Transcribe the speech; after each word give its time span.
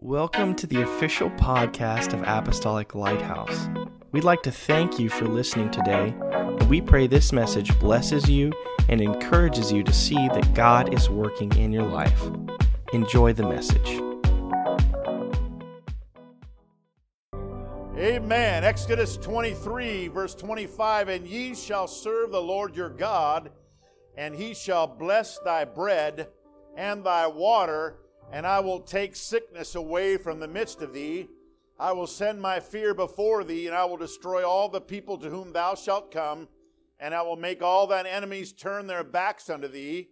Welcome 0.00 0.54
to 0.54 0.66
the 0.68 0.82
official 0.82 1.28
podcast 1.30 2.12
of 2.12 2.22
Apostolic 2.22 2.94
Lighthouse. 2.94 3.68
We'd 4.12 4.22
like 4.22 4.42
to 4.42 4.52
thank 4.52 5.00
you 5.00 5.08
for 5.08 5.26
listening 5.26 5.72
today, 5.72 6.14
and 6.20 6.70
we 6.70 6.80
pray 6.80 7.08
this 7.08 7.32
message 7.32 7.76
blesses 7.80 8.30
you 8.30 8.52
and 8.88 9.00
encourages 9.00 9.72
you 9.72 9.82
to 9.82 9.92
see 9.92 10.28
that 10.28 10.54
God 10.54 10.94
is 10.94 11.10
working 11.10 11.52
in 11.56 11.72
your 11.72 11.82
life. 11.82 12.22
Enjoy 12.92 13.32
the 13.32 13.48
message. 13.48 14.00
Amen. 17.98 18.62
Exodus 18.62 19.16
23, 19.16 20.06
verse 20.06 20.36
25 20.36 21.08
And 21.08 21.26
ye 21.26 21.56
shall 21.56 21.88
serve 21.88 22.30
the 22.30 22.40
Lord 22.40 22.76
your 22.76 22.90
God, 22.90 23.50
and 24.16 24.32
he 24.32 24.54
shall 24.54 24.86
bless 24.86 25.40
thy 25.40 25.64
bread 25.64 26.28
and 26.76 27.02
thy 27.02 27.26
water, 27.26 27.96
and 28.32 28.46
I 28.46 28.60
will 28.60 28.80
take 28.80 29.16
sickness 29.16 29.74
away 29.74 30.16
from 30.16 30.40
the 30.40 30.48
midst 30.48 30.82
of 30.82 30.92
thee. 30.92 31.28
I 31.78 31.92
will 31.92 32.06
send 32.06 32.40
my 32.40 32.60
fear 32.60 32.92
before 32.92 33.44
thee, 33.44 33.66
and 33.66 33.76
I 33.76 33.84
will 33.84 33.96
destroy 33.96 34.46
all 34.46 34.68
the 34.68 34.80
people 34.80 35.16
to 35.18 35.30
whom 35.30 35.52
thou 35.52 35.74
shalt 35.74 36.10
come, 36.10 36.48
and 36.98 37.14
I 37.14 37.22
will 37.22 37.36
make 37.36 37.62
all 37.62 37.86
thine 37.86 38.06
enemies 38.06 38.52
turn 38.52 38.86
their 38.86 39.04
backs 39.04 39.48
unto 39.48 39.68
thee. 39.68 40.08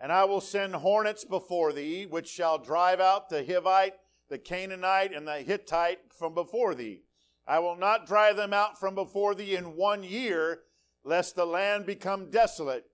And 0.00 0.12
I 0.12 0.24
will 0.24 0.40
send 0.40 0.76
hornets 0.76 1.24
before 1.24 1.72
thee, 1.72 2.06
which 2.06 2.28
shall 2.28 2.58
drive 2.58 3.00
out 3.00 3.28
the 3.28 3.42
Hivite, 3.42 3.94
the 4.28 4.38
Canaanite, 4.38 5.12
and 5.12 5.26
the 5.26 5.38
Hittite 5.38 6.12
from 6.16 6.34
before 6.34 6.74
thee. 6.74 7.02
I 7.46 7.58
will 7.58 7.76
not 7.76 8.06
drive 8.06 8.36
them 8.36 8.52
out 8.52 8.78
from 8.78 8.94
before 8.94 9.34
thee 9.34 9.56
in 9.56 9.74
one 9.74 10.04
year, 10.04 10.60
lest 11.02 11.34
the 11.34 11.46
land 11.46 11.86
become 11.86 12.30
desolate, 12.30 12.84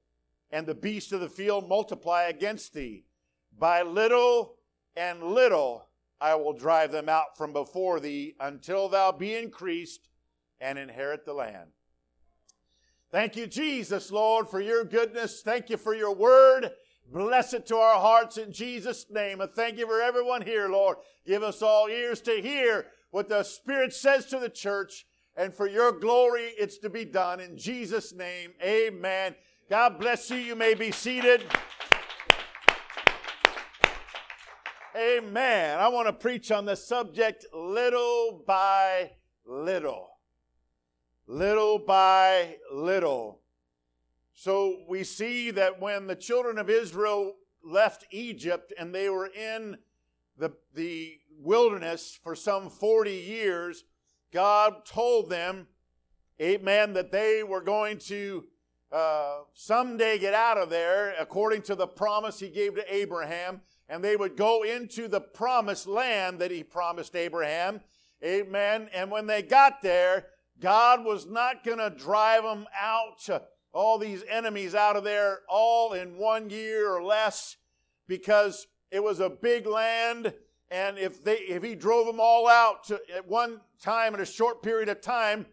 and 0.51 0.67
the 0.67 0.75
beasts 0.75 1.13
of 1.13 1.21
the 1.21 1.29
field 1.29 1.69
multiply 1.69 2.23
against 2.23 2.73
thee. 2.73 3.05
By 3.59 3.83
little 3.83 4.54
and 4.97 5.23
little 5.23 5.87
I 6.21 6.35
will 6.37 6.53
drive 6.55 6.91
them 6.91 7.09
out 7.09 7.37
from 7.37 7.53
before 7.53 8.01
thee, 8.01 8.35
until 8.41 8.89
thou 8.89 9.13
be 9.13 9.35
increased 9.35 10.09
and 10.61 10.79
inherit 10.79 11.27
the 11.27 11.35
land. 11.35 11.71
Thank 13.11 13.37
you, 13.37 13.47
Jesus, 13.47 14.11
Lord, 14.11 14.49
for 14.49 14.61
your 14.61 14.85
goodness. 14.85 15.43
Thank 15.43 15.71
you 15.71 15.77
for 15.77 15.95
your 15.95 16.15
word. 16.15 16.71
Bless 17.13 17.53
it 17.53 17.67
to 17.67 17.77
our 17.77 18.01
hearts 18.01 18.39
in 18.39 18.53
Jesus' 18.53 19.07
name. 19.11 19.41
And 19.41 19.53
thank 19.53 19.77
you 19.79 19.87
for 19.87 20.01
everyone 20.01 20.43
here, 20.43 20.69
Lord. 20.69 20.97
Give 21.27 21.43
us 21.43 21.61
all 21.61 21.89
ears 21.89 22.21
to 22.23 22.41
hear 22.41 22.87
what 23.11 23.29
the 23.29 23.43
Spirit 23.43 23.93
says 23.93 24.27
to 24.27 24.39
the 24.39 24.49
church. 24.49 25.07
And 25.37 25.53
for 25.53 25.69
your 25.69 25.93
glory, 25.93 26.53
it's 26.59 26.79
to 26.79 26.91
be 26.91 27.05
done. 27.05 27.41
In 27.41 27.59
Jesus' 27.59 28.15
name, 28.15 28.53
amen. 28.63 29.35
God 29.69 30.01
bless 30.01 30.31
you. 30.31 30.39
You 30.39 30.57
may 30.57 30.75
be 30.75 30.91
seated. 30.91 31.45
Amen. 34.97 35.81
I 35.81 35.89
want 35.89 36.07
to 36.07 36.13
preach 36.13 36.53
on 36.53 36.67
the 36.67 36.77
subject 36.77 37.45
little 37.53 38.45
by 38.47 39.11
little. 39.45 40.21
Little 41.27 41.81
by 41.81 42.59
little. 42.73 43.41
So 44.35 44.85
we 44.89 45.03
see 45.03 45.51
that 45.51 45.81
when 45.81 46.07
the 46.07 46.15
children 46.15 46.59
of 46.59 46.71
Israel 46.71 47.35
left 47.65 48.07
Egypt 48.13 48.73
and 48.79 48.95
they 48.95 49.09
were 49.09 49.27
in 49.27 49.79
the, 50.39 50.53
the 50.75 51.19
wilderness 51.41 52.17
for 52.23 52.37
some 52.37 52.71
40 52.71 53.11
years, 53.11 53.83
God 54.33 54.85
told 54.87 55.29
them, 55.29 55.67
amen, 56.41 56.93
that 56.93 57.11
they 57.11 57.43
were 57.43 57.63
going 57.63 57.99
to 57.99 58.45
uh, 58.93 59.39
someday 59.55 60.19
get 60.21 60.35
out 60.35 60.57
of 60.57 60.71
there 60.71 61.17
according 61.19 61.63
to 61.63 61.75
the 61.75 61.89
promise 61.89 62.39
he 62.39 62.49
gave 62.49 62.77
to 62.77 62.95
Abraham 62.95 63.63
and 63.89 64.03
they 64.03 64.17
would 64.17 64.37
go 64.37 64.63
into 64.63 65.09
the 65.09 65.21
promised 65.21 65.87
land 65.87 66.39
that 66.39 66.51
he 66.51 66.63
promised 66.63 67.15
Abraham. 67.15 67.81
Amen. 68.25 68.89
And 68.95 69.11
when 69.11 69.27
they 69.27 69.43
got 69.43 69.83
there, 69.83 70.27
God 70.61 71.05
was 71.05 71.27
not 71.27 71.65
going 71.65 71.79
to 71.79 71.91
drive 71.91 72.43
them 72.43 72.67
out, 72.81 73.29
all 73.73 73.99
these 73.99 74.25
enemies 74.29 74.75
out 74.75 74.97
of 74.97 75.05
there, 75.05 75.41
all 75.49 75.93
in 75.93 76.17
one 76.17 76.49
year 76.49 76.91
or 76.91 77.03
less, 77.03 77.57
because 78.07 78.67
it 78.91 79.03
was 79.03 79.21
a 79.21 79.29
big 79.29 79.67
land. 79.67 80.33
And 80.71 80.97
if 80.97 81.23
they, 81.23 81.37
if 81.37 81.63
he 81.63 81.75
drove 81.75 82.07
them 82.07 82.21
all 82.21 82.49
out 82.49 82.85
to, 82.85 83.01
at 83.15 83.29
one 83.29 83.61
time 83.83 84.15
in 84.15 84.21
a 84.21 84.27
short 84.27 84.63
period 84.63 84.89
of 84.89 85.01
time, 85.01 85.47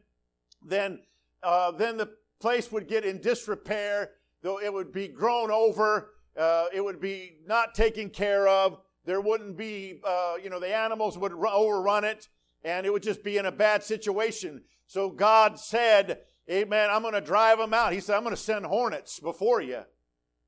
then, 0.63 0.99
uh, 1.43 1.71
then 1.71 1.97
the 1.97 2.11
place 2.39 2.71
would 2.71 2.87
get 2.87 3.03
in 3.03 3.19
disrepair. 3.19 4.11
Though 4.43 4.59
it 4.59 4.73
would 4.73 4.91
be 4.91 5.07
grown 5.07 5.51
over 5.51 6.11
uh, 6.37 6.65
it 6.73 6.83
would 6.83 6.99
be 6.99 7.37
not 7.45 7.75
taken 7.75 8.09
care 8.09 8.47
of. 8.47 8.79
There 9.05 9.21
wouldn't 9.21 9.57
be, 9.57 9.99
uh, 10.03 10.35
you 10.41 10.49
know, 10.49 10.59
the 10.59 10.75
animals 10.75 11.17
would 11.17 11.33
overrun 11.33 12.03
it, 12.03 12.27
and 12.63 12.85
it 12.85 12.93
would 12.93 13.03
just 13.03 13.23
be 13.23 13.37
in 13.37 13.45
a 13.45 13.51
bad 13.51 13.83
situation. 13.83 14.63
So 14.87 15.09
God 15.09 15.59
said, 15.59 16.19
Amen, 16.49 16.89
I'm 16.91 17.01
going 17.01 17.13
to 17.13 17.21
drive 17.21 17.59
them 17.59 17.73
out. 17.73 17.93
He 17.93 17.99
said, 17.99 18.15
I'm 18.15 18.23
going 18.23 18.35
to 18.35 18.41
send 18.41 18.65
hornets 18.65 19.19
before 19.19 19.61
you. 19.61 19.81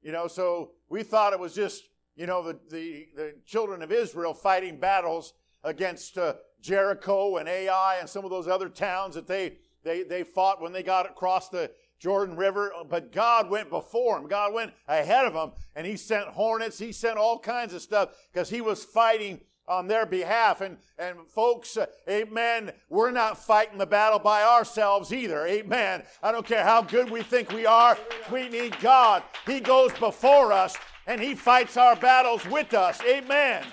You 0.02 0.12
know, 0.12 0.28
so 0.28 0.72
we 0.90 1.04
thought 1.04 1.34
it 1.34 1.40
was 1.40 1.54
just, 1.54 1.84
you 2.16 2.26
know, 2.26 2.44
the, 2.44 2.60
the, 2.70 3.08
the 3.16 3.36
children 3.46 3.82
of 3.82 3.92
Israel 3.92 4.34
fighting 4.34 4.80
battles 4.80 5.34
against 5.64 6.18
uh, 6.18 6.34
Jericho 6.62 7.38
and 7.38 7.48
Ai 7.48 7.98
and 8.00 8.10
some 8.10 8.26
of 8.26 8.32
those 8.32 8.48
other 8.48 8.68
towns 8.70 9.16
that 9.16 9.28
they, 9.28 9.58
they, 9.84 10.04
they 10.04 10.24
fought 10.24 10.62
when 10.62 10.74
they 10.74 10.84
got 10.84 11.06
across 11.06 11.48
the, 11.50 11.72
Jordan 12.04 12.36
River, 12.36 12.74
but 12.90 13.14
God 13.14 13.50
went 13.50 13.70
before 13.70 14.18
him. 14.18 14.28
God 14.28 14.54
went 14.54 14.74
ahead 14.90 15.26
of 15.26 15.34
him, 15.34 15.54
and 15.74 15.88
he 15.88 15.96
sent 15.96 16.28
hornets. 16.28 16.78
He 16.78 16.92
sent 16.92 17.18
all 17.18 17.40
kinds 17.40 17.74
of 17.74 17.82
stuff 17.82 18.10
because 18.30 18.50
he 18.50 18.60
was 18.60 18.84
fighting 18.84 19.40
on 19.70 19.88
their 19.88 20.06
behalf. 20.06 20.60
And, 20.60 20.80
and 21.00 21.20
folks, 21.30 21.78
uh, 21.78 21.86
amen, 22.10 22.74
we're 22.90 23.12
not 23.12 23.38
fighting 23.38 23.78
the 23.78 23.86
battle 23.86 24.20
by 24.20 24.44
ourselves 24.44 25.14
either. 25.14 25.48
Amen. 25.48 26.04
I 26.22 26.34
don't 26.34 26.46
care 26.46 26.66
how 26.66 26.82
good 26.82 27.10
we 27.10 27.24
think 27.24 27.54
we 27.54 27.66
are. 27.66 27.98
We 28.30 28.50
need 28.50 28.78
God. 28.82 29.24
He 29.46 29.62
goes 29.62 29.94
before 29.94 30.52
us 30.52 30.76
and 31.08 31.22
he 31.22 31.36
fights 31.36 31.78
our 31.78 31.96
battles 31.96 32.46
with 32.46 32.74
us. 32.74 33.02
Amen. 33.04 33.64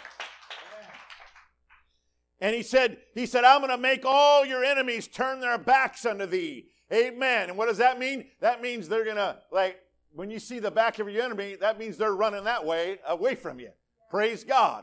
And 2.40 2.54
he 2.54 2.62
said, 2.62 2.98
he 3.12 3.26
said, 3.26 3.42
I'm 3.42 3.60
going 3.60 3.72
to 3.72 3.76
make 3.76 4.04
all 4.04 4.46
your 4.46 4.64
enemies 4.64 5.08
turn 5.08 5.40
their 5.40 5.58
backs 5.58 6.06
unto 6.06 6.26
thee. 6.26 6.68
Amen. 6.92 7.48
And 7.48 7.58
what 7.58 7.68
does 7.68 7.78
that 7.78 7.98
mean? 7.98 8.26
That 8.40 8.60
means 8.60 8.88
they're 8.88 9.04
going 9.04 9.16
to, 9.16 9.38
like, 9.52 9.78
when 10.12 10.30
you 10.30 10.40
see 10.40 10.58
the 10.58 10.70
back 10.70 10.98
of 10.98 11.08
your 11.08 11.22
enemy, 11.22 11.56
that 11.60 11.78
means 11.78 11.96
they're 11.96 12.16
running 12.16 12.44
that 12.44 12.66
way, 12.66 12.98
away 13.06 13.36
from 13.36 13.60
you. 13.60 13.70
Praise 14.10 14.42
God. 14.42 14.82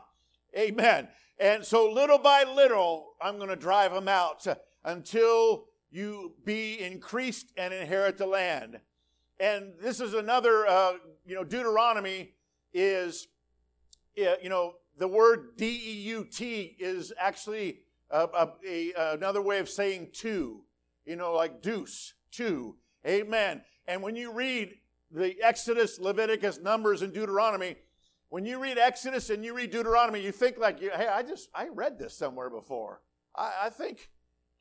Amen. 0.56 1.08
And 1.38 1.64
so 1.64 1.90
little 1.92 2.18
by 2.18 2.44
little, 2.44 3.10
I'm 3.20 3.36
going 3.36 3.50
to 3.50 3.56
drive 3.56 3.92
them 3.92 4.08
out 4.08 4.46
until 4.84 5.66
you 5.90 6.32
be 6.44 6.80
increased 6.80 7.52
and 7.56 7.74
inherit 7.74 8.16
the 8.16 8.26
land. 8.26 8.80
And 9.38 9.74
this 9.80 10.00
is 10.00 10.14
another, 10.14 10.66
uh, 10.66 10.94
you 11.26 11.34
know, 11.34 11.44
Deuteronomy 11.44 12.32
is, 12.72 13.28
you 14.16 14.48
know, 14.48 14.74
the 14.96 15.06
word 15.06 15.56
D 15.56 15.66
E 15.66 15.92
U 16.08 16.24
T 16.24 16.76
is 16.80 17.12
actually 17.18 17.80
a, 18.10 18.24
a, 18.24 18.48
a, 18.66 19.14
another 19.14 19.42
way 19.42 19.58
of 19.58 19.68
saying 19.68 20.08
two 20.12 20.62
you 21.08 21.16
know, 21.16 21.32
like 21.32 21.62
deuce, 21.62 22.12
two. 22.30 22.76
Amen. 23.06 23.62
And 23.86 24.02
when 24.02 24.14
you 24.14 24.30
read 24.30 24.74
the 25.10 25.34
Exodus, 25.42 25.98
Leviticus, 25.98 26.60
Numbers, 26.60 27.00
and 27.00 27.12
Deuteronomy, 27.12 27.76
when 28.28 28.44
you 28.44 28.62
read 28.62 28.76
Exodus 28.76 29.30
and 29.30 29.42
you 29.42 29.54
read 29.54 29.70
Deuteronomy, 29.70 30.20
you 30.20 30.32
think 30.32 30.58
like, 30.58 30.80
hey, 30.80 31.08
I 31.10 31.22
just, 31.22 31.48
I 31.54 31.68
read 31.68 31.98
this 31.98 32.16
somewhere 32.16 32.50
before. 32.50 33.00
I, 33.34 33.52
I 33.64 33.70
think 33.70 34.10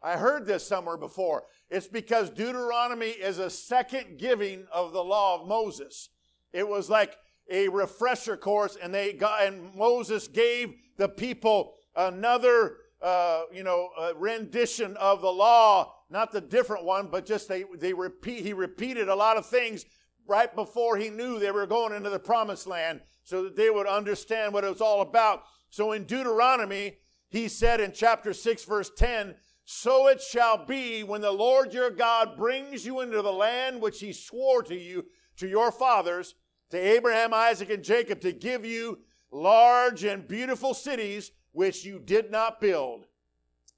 I 0.01 0.15
heard 0.15 0.45
this 0.45 0.65
somewhere 0.65 0.95
before. 0.95 1.43
It's 1.69 1.87
because 1.87 2.29
Deuteronomy 2.29 3.09
is 3.09 3.39
a 3.39 3.49
second 3.49 4.17
giving 4.17 4.67
of 4.71 4.93
the 4.93 5.03
law 5.03 5.41
of 5.41 5.47
Moses. 5.49 6.09
It 6.53 6.65
was 6.65 6.89
like 6.89 7.17
a 7.51 7.67
refresher 7.67 8.37
course, 8.37 8.77
and 8.81 8.93
they 8.93 9.11
got, 9.11 9.43
and 9.43 9.75
Moses 9.75 10.29
gave 10.29 10.75
the 10.97 11.09
people 11.09 11.73
another, 11.93 12.77
uh, 13.01 13.43
you 13.53 13.63
know, 13.63 13.89
rendition 14.15 14.95
of 14.95 15.21
the 15.21 15.31
law 15.31 15.93
not 16.09 16.31
the 16.31 16.41
different 16.41 16.85
one, 16.85 17.07
but 17.11 17.25
just 17.25 17.47
they, 17.47 17.65
they 17.77 17.93
repeat, 17.93 18.45
he 18.45 18.53
repeated 18.53 19.09
a 19.09 19.15
lot 19.15 19.37
of 19.37 19.45
things 19.45 19.85
right 20.27 20.53
before 20.55 20.97
he 20.97 21.09
knew 21.09 21.39
they 21.39 21.51
were 21.51 21.65
going 21.65 21.93
into 21.93 22.09
the 22.09 22.19
promised 22.19 22.67
land 22.67 23.01
so 23.23 23.43
that 23.43 23.55
they 23.55 23.69
would 23.69 23.87
understand 23.87 24.53
what 24.53 24.63
it 24.63 24.69
was 24.69 24.81
all 24.81 25.01
about. 25.01 25.43
So 25.69 25.91
in 25.91 26.05
Deuteronomy, 26.05 26.97
he 27.29 27.47
said 27.47 27.81
in 27.81 27.91
chapter 27.93 28.33
6, 28.33 28.63
verse 28.65 28.91
10, 28.95 29.35
So 29.65 30.07
it 30.07 30.21
shall 30.21 30.65
be 30.65 31.03
when 31.03 31.21
the 31.21 31.31
Lord 31.31 31.73
your 31.73 31.91
God 31.91 32.37
brings 32.37 32.85
you 32.85 33.01
into 33.01 33.21
the 33.21 33.33
land 33.33 33.81
which 33.81 33.99
he 33.99 34.13
swore 34.13 34.63
to 34.63 34.75
you, 34.75 35.05
to 35.37 35.47
your 35.47 35.71
fathers, 35.71 36.35
to 36.71 36.77
Abraham, 36.77 37.33
Isaac, 37.33 37.69
and 37.69 37.83
Jacob, 37.83 38.21
to 38.21 38.31
give 38.31 38.65
you 38.65 38.99
large 39.31 40.03
and 40.03 40.27
beautiful 40.27 40.73
cities 40.73 41.31
which 41.51 41.83
you 41.83 41.99
did 41.99 42.31
not 42.31 42.61
build, 42.61 43.07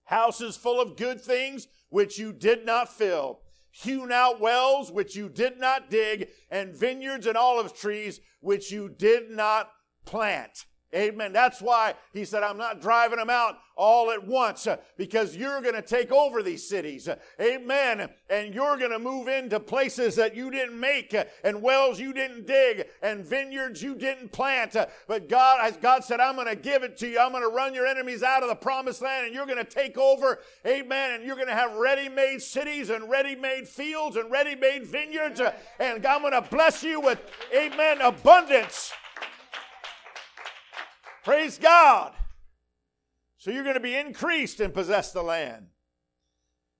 houses 0.05 0.57
full 0.57 0.81
of 0.81 0.97
good 0.97 1.21
things 1.21 1.67
which 1.89 2.17
you 2.17 2.31
did 2.33 2.65
not 2.65 2.89
fill, 2.89 3.41
hewn 3.71 4.11
out 4.11 4.39
wells 4.39 4.91
which 4.91 5.15
you 5.15 5.29
did 5.29 5.59
not 5.59 5.89
dig, 5.89 6.29
and 6.49 6.75
vineyards 6.75 7.27
and 7.27 7.37
olive 7.37 7.73
trees 7.73 8.19
which 8.41 8.71
you 8.71 8.89
did 8.89 9.29
not 9.29 9.71
plant. 10.05 10.65
Amen. 10.93 11.33
That's 11.33 11.61
why 11.61 11.93
he 12.13 12.25
said, 12.25 12.41
I'm 12.41 12.57
not 12.57 12.81
driving 12.81 13.19
them 13.19 13.29
out 13.29 13.59
all 13.79 14.11
at 14.11 14.27
once 14.27 14.67
uh, 14.67 14.77
because 14.97 15.37
you're 15.37 15.61
going 15.61 15.75
to 15.75 15.81
take 15.81 16.11
over 16.11 16.43
these 16.43 16.67
cities. 16.67 17.07
Amen. 17.39 18.09
And 18.29 18.53
you're 18.53 18.75
going 18.77 18.91
to 18.91 18.99
move 18.99 19.27
into 19.27 19.59
places 19.59 20.15
that 20.15 20.35
you 20.35 20.51
didn't 20.51 20.77
make 20.77 21.13
uh, 21.13 21.23
and 21.43 21.61
wells 21.61 21.99
you 21.99 22.11
didn't 22.11 22.45
dig 22.45 22.87
and 23.01 23.23
vineyards 23.23 23.81
you 23.81 23.95
didn't 23.95 24.31
plant. 24.31 24.75
Uh, 24.75 24.87
but 25.07 25.29
God, 25.29 25.59
as 25.61 25.77
God 25.77 26.03
said, 26.03 26.19
I'm 26.19 26.35
going 26.35 26.47
to 26.47 26.55
give 26.55 26.83
it 26.83 26.97
to 26.97 27.07
you. 27.07 27.19
I'm 27.19 27.31
going 27.31 27.43
to 27.43 27.55
run 27.55 27.73
your 27.73 27.85
enemies 27.85 28.21
out 28.21 28.41
of 28.41 28.49
the 28.49 28.55
promised 28.55 29.01
land 29.01 29.27
and 29.27 29.33
you're 29.33 29.45
going 29.45 29.57
to 29.57 29.63
take 29.63 29.97
over. 29.97 30.39
Amen. 30.65 31.11
And 31.13 31.23
you're 31.23 31.37
going 31.37 31.47
to 31.47 31.53
have 31.53 31.75
ready 31.75 32.09
made 32.09 32.41
cities 32.41 32.89
and 32.89 33.09
ready 33.09 33.35
made 33.35 33.67
fields 33.67 34.17
and 34.17 34.29
ready 34.29 34.55
made 34.55 34.87
vineyards. 34.87 35.39
And 35.79 36.05
I'm 36.05 36.21
going 36.21 36.33
to 36.33 36.41
bless 36.41 36.83
you 36.83 36.99
with, 36.99 37.21
amen, 37.55 38.01
abundance. 38.01 38.91
Praise 41.29 41.59
God. 41.59 42.13
So 43.37 43.51
you're 43.51 43.61
going 43.61 43.75
to 43.75 43.79
be 43.79 43.95
increased 43.95 44.59
and 44.61 44.73
possess 44.73 45.11
the 45.11 45.21
land. 45.21 45.67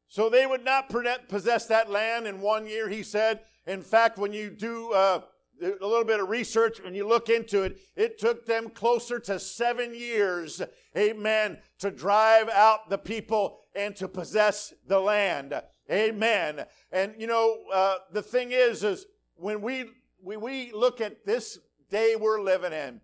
So 0.07 0.27
they 0.27 0.47
would 0.47 0.65
not 0.65 0.89
possess 0.89 1.67
that 1.67 1.91
land 1.91 2.25
in 2.25 2.41
one 2.41 2.65
year, 2.65 2.89
he 2.89 3.03
said. 3.03 3.41
In 3.67 3.83
fact, 3.83 4.17
when 4.17 4.33
you 4.33 4.49
do 4.49 4.91
uh, 4.91 5.21
a 5.61 5.85
little 5.85 6.03
bit 6.03 6.19
of 6.19 6.29
research 6.29 6.79
and 6.83 6.95
you 6.95 7.07
look 7.07 7.29
into 7.29 7.61
it, 7.61 7.77
it 7.95 8.17
took 8.17 8.47
them 8.47 8.71
closer 8.71 9.19
to 9.19 9.39
seven 9.39 9.93
years, 9.93 10.63
amen, 10.97 11.59
to 11.77 11.91
drive 11.91 12.49
out 12.49 12.89
the 12.89 12.97
people 12.97 13.59
and 13.75 13.95
to 13.97 14.07
possess 14.07 14.73
the 14.87 14.99
land. 14.99 15.53
Amen. 15.91 16.65
And 16.91 17.13
you 17.19 17.27
know, 17.27 17.59
uh, 17.71 17.97
the 18.11 18.23
thing 18.23 18.51
is, 18.51 18.83
is 18.83 19.05
when 19.35 19.61
we, 19.61 19.91
we, 20.23 20.37
we 20.37 20.71
look 20.71 21.01
at 21.01 21.23
this 21.23 21.59
day 21.91 22.15
we're 22.19 22.41
living 22.41 22.73
in, 22.73 23.01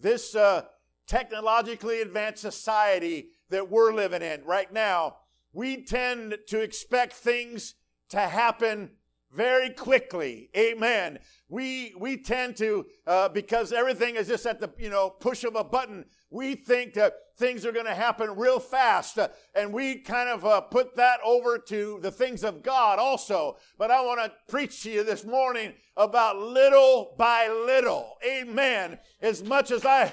this 0.00 0.34
uh, 0.34 0.62
technologically 1.06 2.00
advanced 2.00 2.42
society 2.42 3.28
that 3.50 3.70
we're 3.70 3.92
living 3.92 4.22
in 4.22 4.44
right 4.44 4.72
now, 4.72 5.16
we 5.52 5.82
tend 5.84 6.36
to 6.48 6.60
expect 6.60 7.12
things 7.12 7.74
to 8.10 8.20
happen 8.20 8.90
very 9.32 9.70
quickly. 9.70 10.50
Amen. 10.56 11.18
We 11.48 11.94
we 11.98 12.16
tend 12.16 12.56
to 12.56 12.86
uh, 13.06 13.28
because 13.28 13.72
everything 13.72 14.16
is 14.16 14.28
just 14.28 14.46
at 14.46 14.60
the 14.60 14.70
you 14.78 14.90
know 14.90 15.10
push 15.10 15.44
of 15.44 15.54
a 15.54 15.64
button. 15.64 16.06
We 16.30 16.54
think 16.54 16.94
that 16.94 17.14
things 17.38 17.64
are 17.64 17.72
going 17.72 17.86
to 17.86 17.94
happen 17.94 18.36
real 18.36 18.58
fast, 18.58 19.18
uh, 19.18 19.28
and 19.54 19.72
we 19.72 19.96
kind 19.96 20.28
of 20.28 20.44
uh, 20.44 20.62
put 20.62 20.96
that 20.96 21.20
over 21.24 21.58
to 21.58 21.98
the 22.02 22.10
things 22.10 22.42
of 22.42 22.62
God 22.62 22.98
also. 22.98 23.58
But 23.78 23.90
I 23.90 24.00
want 24.04 24.20
to 24.20 24.32
preach 24.48 24.82
to 24.82 24.90
you 24.90 25.04
this 25.04 25.24
morning 25.24 25.74
about 25.96 26.38
little 26.38 27.14
by 27.16 27.48
little. 27.48 28.16
Amen. 28.26 28.98
As 29.20 29.44
much 29.44 29.70
as 29.70 29.84
I 29.84 30.12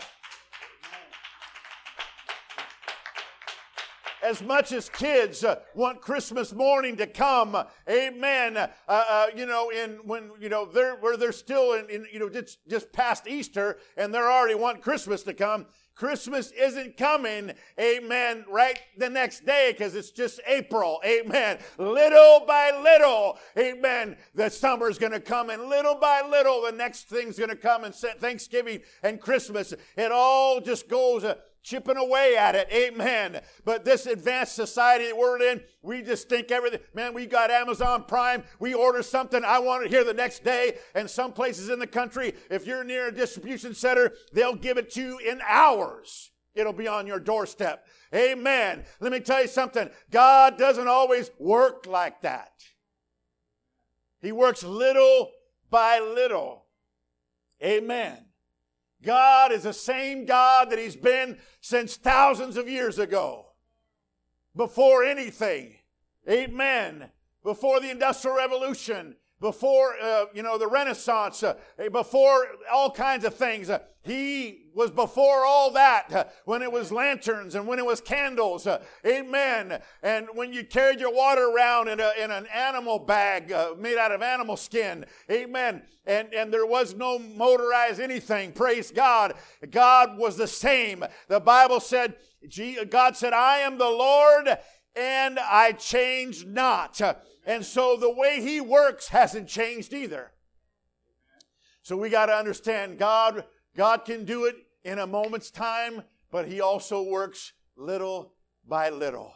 as 4.23 4.41
much 4.41 4.71
as 4.71 4.89
kids 4.89 5.43
uh, 5.43 5.59
want 5.75 6.01
Christmas 6.01 6.53
morning 6.53 6.95
to 6.97 7.07
come, 7.07 7.57
amen. 7.89 8.57
Uh, 8.57 8.67
uh, 8.87 9.27
you 9.35 9.45
know, 9.45 9.69
in 9.69 9.99
when 10.05 10.31
you 10.39 10.49
know 10.49 10.65
they're 10.65 10.95
where 10.95 11.17
they're 11.17 11.31
still 11.31 11.73
in, 11.73 11.89
in, 11.89 12.07
you 12.11 12.19
know 12.19 12.29
just 12.29 12.59
just 12.67 12.91
past 12.93 13.27
Easter, 13.27 13.77
and 13.97 14.13
they're 14.13 14.31
already 14.31 14.55
want 14.55 14.81
Christmas 14.81 15.23
to 15.23 15.33
come. 15.33 15.65
Christmas 15.95 16.49
isn't 16.51 16.97
coming, 16.97 17.51
amen, 17.79 18.45
right 18.49 18.79
the 18.97 19.09
next 19.09 19.45
day 19.45 19.71
because 19.71 19.93
it's 19.93 20.09
just 20.09 20.39
April, 20.47 20.99
amen. 21.05 21.59
Little 21.77 22.43
by 22.47 22.71
little, 22.81 23.37
amen, 23.57 24.17
the 24.33 24.49
summer's 24.49 24.97
going 24.97 25.11
to 25.11 25.19
come, 25.19 25.51
and 25.51 25.65
little 25.65 25.93
by 25.95 26.23
little, 26.27 26.63
the 26.63 26.71
next 26.71 27.09
thing's 27.09 27.37
going 27.37 27.51
to 27.51 27.55
come, 27.55 27.83
and 27.83 27.93
Thanksgiving 27.93 28.81
and 29.03 29.21
Christmas. 29.21 29.71
It 29.95 30.11
all 30.11 30.61
just 30.61 30.89
goes. 30.89 31.23
Uh, 31.23 31.35
chipping 31.63 31.97
away 31.97 32.35
at 32.37 32.55
it. 32.55 32.67
Amen. 32.71 33.41
But 33.65 33.85
this 33.85 34.05
advanced 34.05 34.53
society 34.53 35.07
that 35.07 35.17
we're 35.17 35.41
in, 35.41 35.61
we 35.81 36.01
just 36.01 36.29
think 36.29 36.51
everything, 36.51 36.81
man, 36.93 37.13
we 37.13 37.25
got 37.25 37.49
Amazon 37.49 38.03
Prime. 38.07 38.43
We 38.59 38.73
order 38.73 39.01
something. 39.01 39.43
I 39.43 39.59
want 39.59 39.85
it 39.85 39.89
here 39.89 40.03
the 40.03 40.13
next 40.13 40.43
day. 40.43 40.77
And 40.93 41.09
some 41.09 41.31
places 41.31 41.69
in 41.69 41.79
the 41.79 41.87
country, 41.87 42.33
if 42.51 42.67
you're 42.67 42.83
near 42.83 43.07
a 43.07 43.11
distribution 43.11 43.73
center, 43.73 44.11
they'll 44.33 44.55
give 44.55 44.77
it 44.77 44.91
to 44.91 45.01
you 45.01 45.17
in 45.19 45.41
hours. 45.47 46.31
It'll 46.53 46.73
be 46.73 46.87
on 46.87 47.07
your 47.07 47.19
doorstep. 47.19 47.87
Amen. 48.13 48.83
Let 48.99 49.11
me 49.11 49.19
tell 49.19 49.41
you 49.41 49.47
something. 49.47 49.89
God 50.11 50.57
doesn't 50.57 50.87
always 50.87 51.31
work 51.39 51.87
like 51.87 52.21
that. 52.21 52.51
He 54.21 54.31
works 54.31 54.63
little 54.63 55.31
by 55.71 55.99
little. 55.99 56.65
Amen. 57.63 58.25
God 59.03 59.51
is 59.51 59.63
the 59.63 59.73
same 59.73 60.25
God 60.25 60.69
that 60.69 60.79
He's 60.79 60.95
been 60.95 61.37
since 61.61 61.95
thousands 61.95 62.57
of 62.57 62.67
years 62.67 62.97
ago. 62.97 63.47
Before 64.55 65.03
anything. 65.03 65.75
Amen. 66.29 67.09
Before 67.43 67.79
the 67.79 67.91
Industrial 67.91 68.37
Revolution. 68.37 69.15
Before, 69.43 69.93
uh, 70.01 70.27
you 70.33 70.41
know, 70.41 70.57
the 70.57 70.67
Renaissance. 70.67 71.43
Uh, 71.43 71.55
before 71.91 72.47
all 72.71 72.89
kinds 72.89 73.25
of 73.25 73.35
things. 73.35 73.69
Uh, 73.69 73.79
he 74.03 74.67
was 74.73 74.89
before 74.89 75.45
all 75.45 75.71
that 75.71 76.13
uh, 76.13 76.23
when 76.45 76.61
it 76.61 76.71
was 76.71 76.93
lanterns 76.93 77.53
and 77.53 77.67
when 77.67 77.77
it 77.77 77.85
was 77.85 77.99
candles. 77.99 78.65
Uh, 78.65 78.81
amen. 79.05 79.81
And 80.01 80.27
when 80.33 80.53
you 80.53 80.63
carried 80.63 81.01
your 81.01 81.13
water 81.13 81.49
around 81.49 81.89
in, 81.89 81.99
a, 81.99 82.11
in 82.17 82.31
an 82.31 82.45
animal 82.55 82.99
bag 82.99 83.51
uh, 83.51 83.73
made 83.77 83.97
out 83.97 84.13
of 84.13 84.21
animal 84.21 84.55
skin. 84.55 85.03
Amen. 85.29 85.81
And, 86.05 86.33
and 86.33 86.53
there 86.53 86.65
was 86.65 86.95
no 86.95 87.19
motorized 87.19 87.99
anything. 87.99 88.53
Praise 88.53 88.91
God. 88.91 89.33
God 89.71 90.17
was 90.17 90.37
the 90.37 90.47
same. 90.47 91.03
The 91.27 91.41
Bible 91.41 91.81
said, 91.81 92.15
God 92.89 93.17
said, 93.17 93.33
I 93.33 93.57
am 93.57 93.77
the 93.77 93.89
Lord 93.89 94.47
and 94.95 95.37
I 95.37 95.73
change 95.73 96.45
not. 96.45 97.01
And 97.45 97.65
so 97.65 97.97
the 97.97 98.13
way 98.13 98.41
he 98.41 98.61
works 98.61 99.09
hasn't 99.09 99.47
changed 99.47 99.93
either. 99.93 100.31
So 101.81 101.97
we 101.97 102.09
got 102.09 102.27
to 102.27 102.33
understand 102.33 102.97
God 102.97 103.43
God 103.75 104.05
can 104.05 104.25
do 104.25 104.45
it 104.45 104.55
in 104.83 104.99
a 104.99 105.07
moment's 105.07 105.49
time, 105.49 106.03
but 106.31 106.47
He 106.47 106.61
also 106.61 107.01
works 107.01 107.53
little 107.75 108.33
by 108.67 108.89
little. 108.89 109.33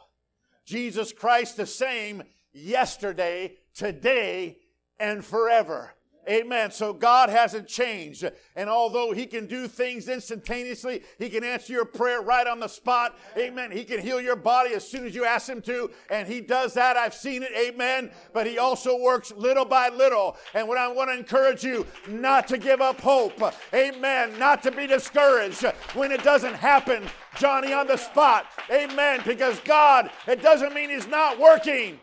Jesus 0.66 1.12
Christ 1.12 1.58
the 1.58 1.66
same 1.66 2.24
yesterday, 2.54 3.56
today, 3.74 4.58
and 5.00 5.24
forever. 5.24 5.94
Amen. 6.30 6.72
So 6.72 6.94
God 6.94 7.30
hasn't 7.30 7.68
changed. 7.68 8.30
And 8.56 8.70
although 8.70 9.12
He 9.12 9.26
can 9.26 9.48
do 9.48 9.68
things 9.68 10.10
instantaneously, 10.10 11.04
He 11.18 11.30
can 11.30 11.44
answer 11.44 11.74
your 11.74 11.86
prayer 11.86 12.22
right 12.22 12.46
on 12.46 12.60
the 12.60 12.68
spot. 12.68 13.18
Amen. 13.38 13.72
He 13.72 13.84
can 13.84 14.00
heal 14.00 14.20
your 14.20 14.36
body 14.36 14.74
as 14.74 14.88
soon 14.88 15.06
as 15.06 15.16
you 15.16 15.26
ask 15.26 15.48
Him 15.48 15.62
to. 15.64 15.90
And 16.10 16.28
He 16.28 16.42
does 16.42 16.74
that. 16.74 16.98
I've 16.98 17.14
seen 17.14 17.44
it. 17.44 17.52
Amen. 17.56 18.12
But 18.34 18.46
He 18.48 18.58
also 18.58 19.00
works 19.00 19.32
little 19.32 19.66
by 19.66 19.90
little. 19.90 20.38
And 20.54 20.68
what 20.68 20.78
I 20.78 20.88
want 20.88 21.10
to 21.10 21.18
encourage 21.18 21.64
you, 21.64 21.86
not 22.08 22.48
to 22.50 22.58
give 22.58 22.82
up 22.82 23.00
hope. 23.00 23.42
Amen. 23.74 24.38
Not 24.38 24.64
to 24.64 24.72
be 24.72 24.88
discouraged 24.88 25.64
when 25.94 26.12
it 26.12 26.24
doesn't 26.24 26.56
happen. 26.56 27.04
Johnny 27.38 27.72
on 27.72 27.88
the 27.88 27.98
spot. 27.98 28.48
Amen. 28.72 29.22
Because 29.26 29.60
God, 29.62 30.10
it 30.28 30.42
doesn't 30.42 30.74
mean 30.74 30.90
He's 30.90 31.08
not 31.08 31.40
working. 31.40 32.00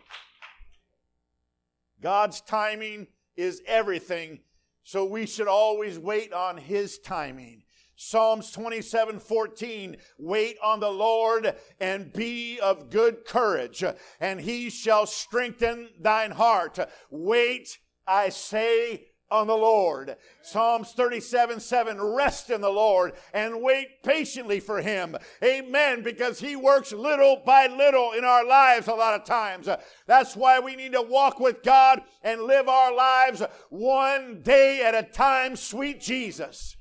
God's 2.00 2.40
timing 2.42 3.06
is 3.36 3.62
everything, 3.66 4.40
so 4.82 5.04
we 5.04 5.26
should 5.26 5.48
always 5.48 5.98
wait 5.98 6.32
on 6.32 6.56
His 6.56 6.98
timing. 6.98 7.62
Psalms 7.96 8.50
27 8.50 9.20
14, 9.20 9.96
wait 10.18 10.56
on 10.62 10.80
the 10.80 10.90
Lord 10.90 11.54
and 11.80 12.12
be 12.12 12.58
of 12.58 12.90
good 12.90 13.24
courage, 13.24 13.84
and 14.20 14.40
he 14.40 14.68
shall 14.68 15.06
strengthen 15.06 15.90
thine 16.00 16.32
heart. 16.32 16.78
Wait, 17.10 17.78
I 18.06 18.30
say, 18.30 19.06
on 19.34 19.48
the 19.48 19.56
Lord. 19.56 20.16
Psalms 20.42 20.92
37 20.92 21.60
7, 21.60 22.00
rest 22.00 22.50
in 22.50 22.60
the 22.60 22.70
Lord 22.70 23.12
and 23.32 23.60
wait 23.60 24.02
patiently 24.02 24.60
for 24.60 24.80
Him. 24.80 25.16
Amen. 25.42 26.02
Because 26.02 26.38
He 26.38 26.56
works 26.56 26.92
little 26.92 27.42
by 27.44 27.66
little 27.66 28.12
in 28.12 28.24
our 28.24 28.46
lives 28.46 28.86
a 28.86 28.94
lot 28.94 29.18
of 29.20 29.26
times. 29.26 29.68
That's 30.06 30.36
why 30.36 30.60
we 30.60 30.76
need 30.76 30.92
to 30.92 31.02
walk 31.02 31.40
with 31.40 31.62
God 31.62 32.02
and 32.22 32.42
live 32.42 32.68
our 32.68 32.94
lives 32.94 33.42
one 33.70 34.40
day 34.42 34.82
at 34.82 34.94
a 34.94 35.02
time, 35.02 35.56
sweet 35.56 36.00
Jesus. 36.00 36.76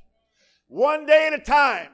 One 0.68 1.06
day 1.06 1.28
at 1.28 1.40
a 1.40 1.44
time. 1.44 1.90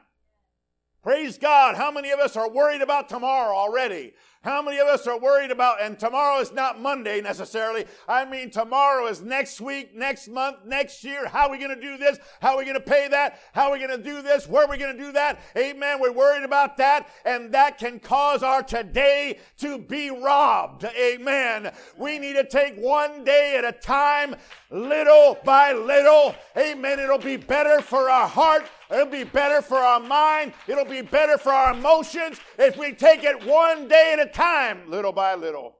Praise 1.01 1.37
God. 1.37 1.75
How 1.75 1.91
many 1.91 2.11
of 2.11 2.19
us 2.19 2.35
are 2.35 2.49
worried 2.49 2.81
about 2.81 3.07
tomorrow 3.07 3.55
already? 3.55 4.13
How 4.41 4.61
many 4.61 4.77
of 4.77 4.87
us 4.87 5.05
are 5.05 5.19
worried 5.19 5.51
about, 5.51 5.81
and 5.81 5.99
tomorrow 5.99 6.39
is 6.39 6.53
not 6.53 6.79
Monday 6.79 7.19
necessarily. 7.19 7.85
I 8.07 8.23
mean, 8.23 8.51
tomorrow 8.51 9.07
is 9.07 9.21
next 9.21 9.59
week, 9.59 9.93
next 9.93 10.29
month, 10.29 10.59
next 10.65 11.03
year. 11.03 11.27
How 11.27 11.47
are 11.47 11.51
we 11.51 11.57
going 11.57 11.75
to 11.75 11.81
do 11.81 11.97
this? 11.97 12.19
How 12.41 12.53
are 12.53 12.59
we 12.59 12.63
going 12.63 12.75
to 12.75 12.79
pay 12.79 13.09
that? 13.09 13.41
How 13.51 13.65
are 13.65 13.73
we 13.73 13.79
going 13.85 13.97
to 13.97 14.01
do 14.01 14.21
this? 14.21 14.47
Where 14.47 14.63
are 14.63 14.69
we 14.69 14.77
going 14.77 14.95
to 14.95 15.03
do 15.03 15.11
that? 15.11 15.41
Amen. 15.57 15.99
We're 15.99 16.13
worried 16.13 16.45
about 16.45 16.77
that, 16.77 17.09
and 17.25 17.51
that 17.51 17.77
can 17.77 17.99
cause 17.99 18.41
our 18.41 18.63
today 18.63 19.39
to 19.57 19.77
be 19.77 20.09
robbed. 20.09 20.85
Amen. 20.85 21.73
We 21.97 22.17
need 22.17 22.33
to 22.33 22.45
take 22.45 22.77
one 22.77 23.25
day 23.25 23.57
at 23.57 23.65
a 23.65 23.77
time, 23.77 24.37
little 24.71 25.37
by 25.43 25.73
little. 25.73 26.33
Amen. 26.57 26.97
It'll 26.99 27.17
be 27.17 27.35
better 27.35 27.81
for 27.81 28.09
our 28.09 28.27
heart 28.27 28.65
It'll 28.91 29.05
be 29.05 29.23
better 29.23 29.61
for 29.61 29.77
our 29.77 29.99
mind. 29.99 30.53
It'll 30.67 30.85
be 30.85 31.01
better 31.01 31.37
for 31.37 31.51
our 31.51 31.73
emotions 31.73 32.39
if 32.57 32.75
we 32.75 32.93
take 32.93 33.23
it 33.23 33.45
one 33.45 33.87
day 33.87 34.11
at 34.13 34.19
a 34.19 34.29
time, 34.29 34.89
little 34.89 35.11
by 35.11 35.35
little. 35.35 35.77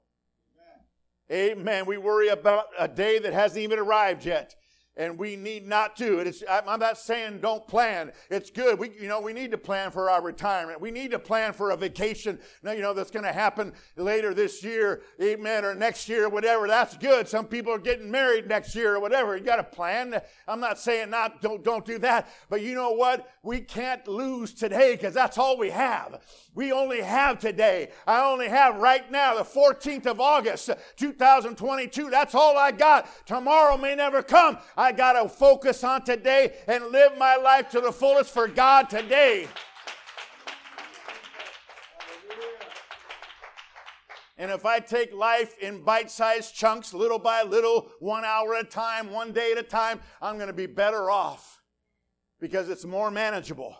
Amen. 1.32 1.86
We 1.86 1.98
worry 1.98 2.30
about 2.30 2.66
a 2.78 2.88
day 2.88 3.20
that 3.20 3.34
hasn't 3.34 3.62
even 3.62 3.80
arrived 3.80 4.26
yet 4.26 4.56
and 4.98 5.18
we 5.18 5.36
need 5.36 5.68
not 5.68 5.96
to. 5.96 6.20
It's, 6.20 6.44
I'm 6.50 6.80
not 6.80 6.98
saying 6.98 7.40
don't 7.40 7.66
plan. 7.68 8.12
It's 8.30 8.50
good. 8.50 8.78
We, 8.78 8.92
you 9.00 9.08
know, 9.08 9.22
we 9.22 9.32
need 9.32 9.52
to 9.52 9.58
plan 9.58 9.92
for 9.92 10.10
our 10.10 10.22
retirement. 10.22 10.82
We 10.82 10.92
need 10.92 11.12
to 11.12 11.20
plan 11.20 11.54
for 11.54 11.72
a 11.72 11.78
vacation, 11.78 12.38
Now, 12.64 12.72
you 12.72 12.82
know, 12.82 12.94
that's 12.94 13.12
going 13.12 13.24
to 13.24 13.32
happen 13.32 13.74
later 13.96 14.34
this 14.34 14.64
year, 14.64 15.02
amen, 15.22 15.64
or 15.64 15.74
next 15.74 16.10
year, 16.10 16.28
whatever. 16.28 16.68
That's 16.68 16.98
good. 16.98 17.28
Some 17.28 17.46
people 17.46 17.74
are 17.74 17.80
getting 17.80 18.12
married 18.12 18.48
next 18.48 18.76
year 18.76 18.96
or 18.96 19.00
whatever. 19.00 19.38
You 19.38 19.44
got 19.44 19.56
to 19.56 19.64
plan. 19.64 20.20
I'm 20.48 20.60
not 20.60 20.78
saying 20.78 21.10
not, 21.10 21.42
don't, 21.42 21.64
don't 21.64 21.86
do 21.86 21.98
that. 22.00 22.28
But 22.50 22.62
you 22.62 22.76
know 22.76 22.92
what? 22.92 23.32
We 23.42 23.62
can't 23.62 24.06
lose 24.08 24.54
today 24.54 24.96
because 24.96 25.14
that's 25.14 25.38
all 25.38 25.58
we 25.58 25.70
have. 25.70 26.22
We 26.56 26.74
only 26.74 27.02
have 27.02 27.40
today. 27.40 27.90
I 28.06 28.26
only 28.30 28.50
have 28.50 28.76
right 28.78 29.10
now, 29.10 29.36
the 29.36 29.44
14th 29.44 30.08
of 30.08 30.20
August, 30.20 30.70
2022. 30.98 32.10
That's 32.10 32.36
all 32.36 32.58
I 32.58 32.72
got. 32.72 33.08
Tomorrow 33.26 33.78
may 33.78 33.96
never 33.96 34.22
come. 34.22 34.58
I 34.80 34.94
got 34.94 35.22
to 35.22 35.28
focus 35.28 35.84
on 35.84 36.06
today 36.06 36.54
and 36.66 36.86
live 36.86 37.18
my 37.18 37.36
life 37.36 37.70
to 37.72 37.82
the 37.82 37.92
fullest 37.92 38.34
for 38.34 38.48
God 38.48 38.90
today. 38.90 39.46
And 44.38 44.50
if 44.50 44.66
I 44.66 44.80
take 44.80 45.14
life 45.14 45.60
in 45.60 45.84
bite 45.84 46.10
sized 46.10 46.56
chunks, 46.56 46.94
little 46.94 47.20
by 47.20 47.44
little, 47.44 47.92
one 48.00 48.24
hour 48.24 48.56
at 48.56 48.68
a 48.68 48.70
time, 48.70 49.12
one 49.12 49.34
day 49.34 49.52
at 49.52 49.58
a 49.58 49.64
time, 49.64 50.00
I'm 50.22 50.36
going 50.36 50.48
to 50.48 50.54
be 50.54 50.66
better 50.66 51.12
off 51.12 51.62
because 52.40 52.70
it's 52.70 52.86
more 52.86 53.12
manageable. 53.12 53.76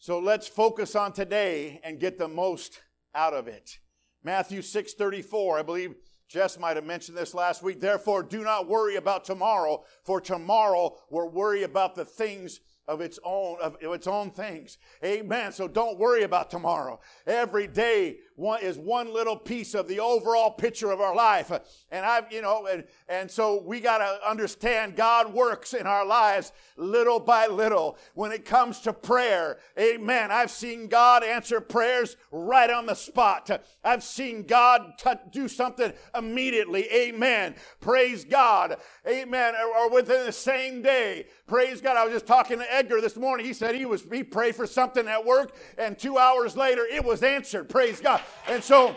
So 0.00 0.18
let's 0.18 0.48
focus 0.48 0.96
on 0.96 1.12
today 1.12 1.80
and 1.84 2.00
get 2.00 2.18
the 2.18 2.26
most 2.26 2.80
out 3.14 3.32
of 3.32 3.46
it. 3.46 3.78
Matthew 4.24 4.60
6:34, 4.60 5.60
I 5.60 5.62
believe 5.62 5.94
Jess 6.32 6.58
might 6.58 6.76
have 6.76 6.86
mentioned 6.86 7.16
this 7.16 7.34
last 7.34 7.62
week. 7.62 7.78
Therefore, 7.78 8.22
do 8.22 8.42
not 8.42 8.66
worry 8.66 8.96
about 8.96 9.24
tomorrow, 9.24 9.84
for 10.02 10.18
tomorrow 10.18 10.96
will 11.10 11.28
worry 11.28 11.62
about 11.62 11.94
the 11.94 12.06
things 12.06 12.60
of 12.88 13.00
its 13.00 13.18
own 13.22 13.58
of 13.60 13.76
its 13.82 14.06
own 14.06 14.30
things. 14.30 14.78
Amen. 15.04 15.52
So 15.52 15.68
don't 15.68 15.98
worry 15.98 16.22
about 16.22 16.50
tomorrow. 16.50 17.00
Every 17.26 17.66
day 17.66 18.16
one 18.42 18.60
is 18.60 18.76
one 18.76 19.14
little 19.14 19.36
piece 19.36 19.72
of 19.72 19.86
the 19.86 20.00
overall 20.00 20.50
picture 20.50 20.90
of 20.90 21.00
our 21.00 21.14
life. 21.14 21.50
And 21.92 22.04
I've, 22.04 22.30
you 22.32 22.42
know, 22.42 22.66
and, 22.66 22.84
and 23.08 23.30
so 23.30 23.62
we 23.64 23.78
got 23.78 23.98
to 23.98 24.28
understand 24.28 24.96
God 24.96 25.32
works 25.32 25.74
in 25.74 25.86
our 25.86 26.04
lives 26.04 26.52
little 26.76 27.20
by 27.20 27.46
little. 27.46 27.96
When 28.14 28.32
it 28.32 28.44
comes 28.44 28.80
to 28.80 28.92
prayer, 28.92 29.58
amen. 29.78 30.32
I've 30.32 30.50
seen 30.50 30.88
God 30.88 31.22
answer 31.22 31.60
prayers 31.60 32.16
right 32.32 32.68
on 32.68 32.86
the 32.86 32.94
spot. 32.94 33.48
I've 33.84 34.02
seen 34.02 34.42
God 34.42 34.94
t- 34.98 35.10
do 35.30 35.46
something 35.46 35.92
immediately. 36.14 36.92
Amen. 36.92 37.54
Praise 37.80 38.24
God. 38.24 38.76
Amen. 39.06 39.54
Or, 39.54 39.84
or 39.84 39.90
within 39.90 40.26
the 40.26 40.32
same 40.32 40.82
day. 40.82 41.26
Praise 41.46 41.80
God. 41.80 41.96
I 41.96 42.04
was 42.04 42.12
just 42.12 42.26
talking 42.26 42.58
to 42.58 42.74
Edgar 42.74 43.00
this 43.00 43.16
morning. 43.16 43.46
He 43.46 43.52
said 43.52 43.76
he 43.76 43.86
was, 43.86 44.04
he 44.10 44.24
prayed 44.24 44.56
for 44.56 44.66
something 44.66 45.06
at 45.06 45.24
work 45.24 45.54
and 45.78 45.96
two 45.96 46.18
hours 46.18 46.56
later 46.56 46.84
it 46.90 47.04
was 47.04 47.22
answered. 47.22 47.68
Praise 47.68 48.00
God. 48.00 48.20
And 48.48 48.62
so 48.62 48.96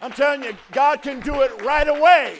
I'm 0.00 0.12
telling 0.12 0.42
you, 0.42 0.56
God 0.72 1.02
can 1.02 1.20
do 1.20 1.42
it 1.42 1.62
right 1.62 1.88
away. 1.88 2.38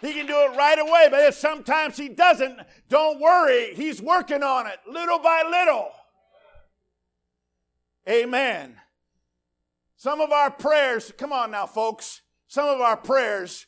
He 0.00 0.12
can 0.14 0.26
do 0.26 0.34
it 0.34 0.56
right 0.56 0.78
away, 0.78 1.06
but 1.10 1.20
if 1.20 1.34
sometimes 1.34 1.96
He 1.96 2.08
doesn't, 2.08 2.58
don't 2.88 3.20
worry. 3.20 3.72
He's 3.74 4.02
working 4.02 4.42
on 4.42 4.66
it 4.66 4.78
little 4.86 5.20
by 5.20 5.44
little. 5.48 5.90
Amen. 8.08 8.76
Some 9.96 10.20
of 10.20 10.32
our 10.32 10.50
prayers, 10.50 11.12
come 11.16 11.32
on 11.32 11.52
now, 11.52 11.66
folks. 11.66 12.22
Some 12.48 12.68
of 12.68 12.80
our 12.80 12.96
prayers, 12.96 13.66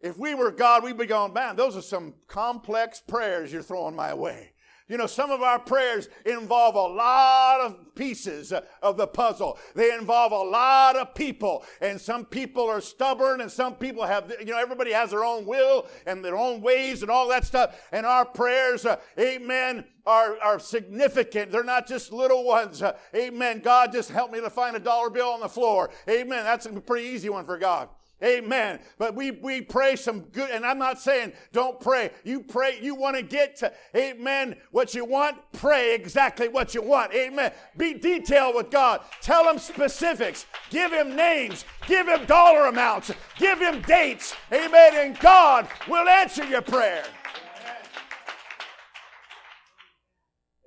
if 0.00 0.18
we 0.18 0.34
were 0.34 0.50
God, 0.50 0.82
we'd 0.82 0.98
be 0.98 1.06
going, 1.06 1.32
man, 1.32 1.54
those 1.54 1.76
are 1.76 1.82
some 1.82 2.14
complex 2.26 3.00
prayers 3.00 3.52
you're 3.52 3.62
throwing 3.62 3.94
my 3.94 4.14
way. 4.14 4.52
You 4.88 4.96
know, 4.96 5.06
some 5.06 5.30
of 5.30 5.42
our 5.42 5.58
prayers 5.58 6.08
involve 6.24 6.74
a 6.74 6.94
lot 6.94 7.60
of 7.60 7.94
pieces 7.94 8.54
of 8.82 8.96
the 8.96 9.06
puzzle. 9.06 9.58
They 9.74 9.92
involve 9.92 10.32
a 10.32 10.36
lot 10.36 10.96
of 10.96 11.14
people. 11.14 11.64
And 11.82 12.00
some 12.00 12.24
people 12.24 12.66
are 12.68 12.80
stubborn 12.80 13.42
and 13.42 13.50
some 13.50 13.74
people 13.74 14.06
have, 14.06 14.32
you 14.40 14.46
know, 14.46 14.58
everybody 14.58 14.92
has 14.92 15.10
their 15.10 15.24
own 15.24 15.44
will 15.44 15.86
and 16.06 16.24
their 16.24 16.36
own 16.36 16.62
ways 16.62 17.02
and 17.02 17.10
all 17.10 17.28
that 17.28 17.44
stuff. 17.44 17.78
And 17.92 18.06
our 18.06 18.24
prayers, 18.24 18.86
uh, 18.86 18.96
amen, 19.18 19.84
are, 20.06 20.38
are 20.40 20.58
significant. 20.58 21.50
They're 21.50 21.64
not 21.64 21.86
just 21.86 22.10
little 22.10 22.44
ones. 22.44 22.80
Uh, 22.80 22.96
amen. 23.14 23.60
God, 23.60 23.92
just 23.92 24.10
help 24.10 24.32
me 24.32 24.40
to 24.40 24.48
find 24.48 24.74
a 24.74 24.80
dollar 24.80 25.10
bill 25.10 25.28
on 25.28 25.40
the 25.40 25.48
floor. 25.48 25.90
Amen. 26.08 26.44
That's 26.44 26.64
a 26.64 26.72
pretty 26.80 27.08
easy 27.08 27.28
one 27.28 27.44
for 27.44 27.58
God. 27.58 27.90
Amen. 28.22 28.80
But 28.98 29.14
we, 29.14 29.30
we 29.30 29.60
pray 29.60 29.94
some 29.94 30.20
good, 30.20 30.50
and 30.50 30.66
I'm 30.66 30.78
not 30.78 31.00
saying 31.00 31.32
don't 31.52 31.78
pray. 31.78 32.10
You 32.24 32.40
pray, 32.40 32.78
you 32.80 32.96
want 32.96 33.16
to 33.16 33.22
get 33.22 33.56
to, 33.56 33.72
amen, 33.94 34.56
what 34.72 34.92
you 34.92 35.04
want, 35.04 35.36
pray 35.52 35.94
exactly 35.94 36.48
what 36.48 36.74
you 36.74 36.82
want. 36.82 37.14
Amen. 37.14 37.52
Be 37.76 37.94
detailed 37.94 38.56
with 38.56 38.70
God. 38.70 39.02
Tell 39.20 39.48
him 39.48 39.58
specifics. 39.58 40.46
Give 40.70 40.92
him 40.92 41.14
names. 41.14 41.64
Give 41.86 42.08
him 42.08 42.24
dollar 42.26 42.66
amounts. 42.66 43.12
Give 43.38 43.60
him 43.60 43.82
dates. 43.82 44.34
Amen. 44.52 44.94
And 44.96 45.18
God 45.20 45.68
will 45.86 46.08
answer 46.08 46.44
your 46.44 46.62
prayer. 46.62 47.04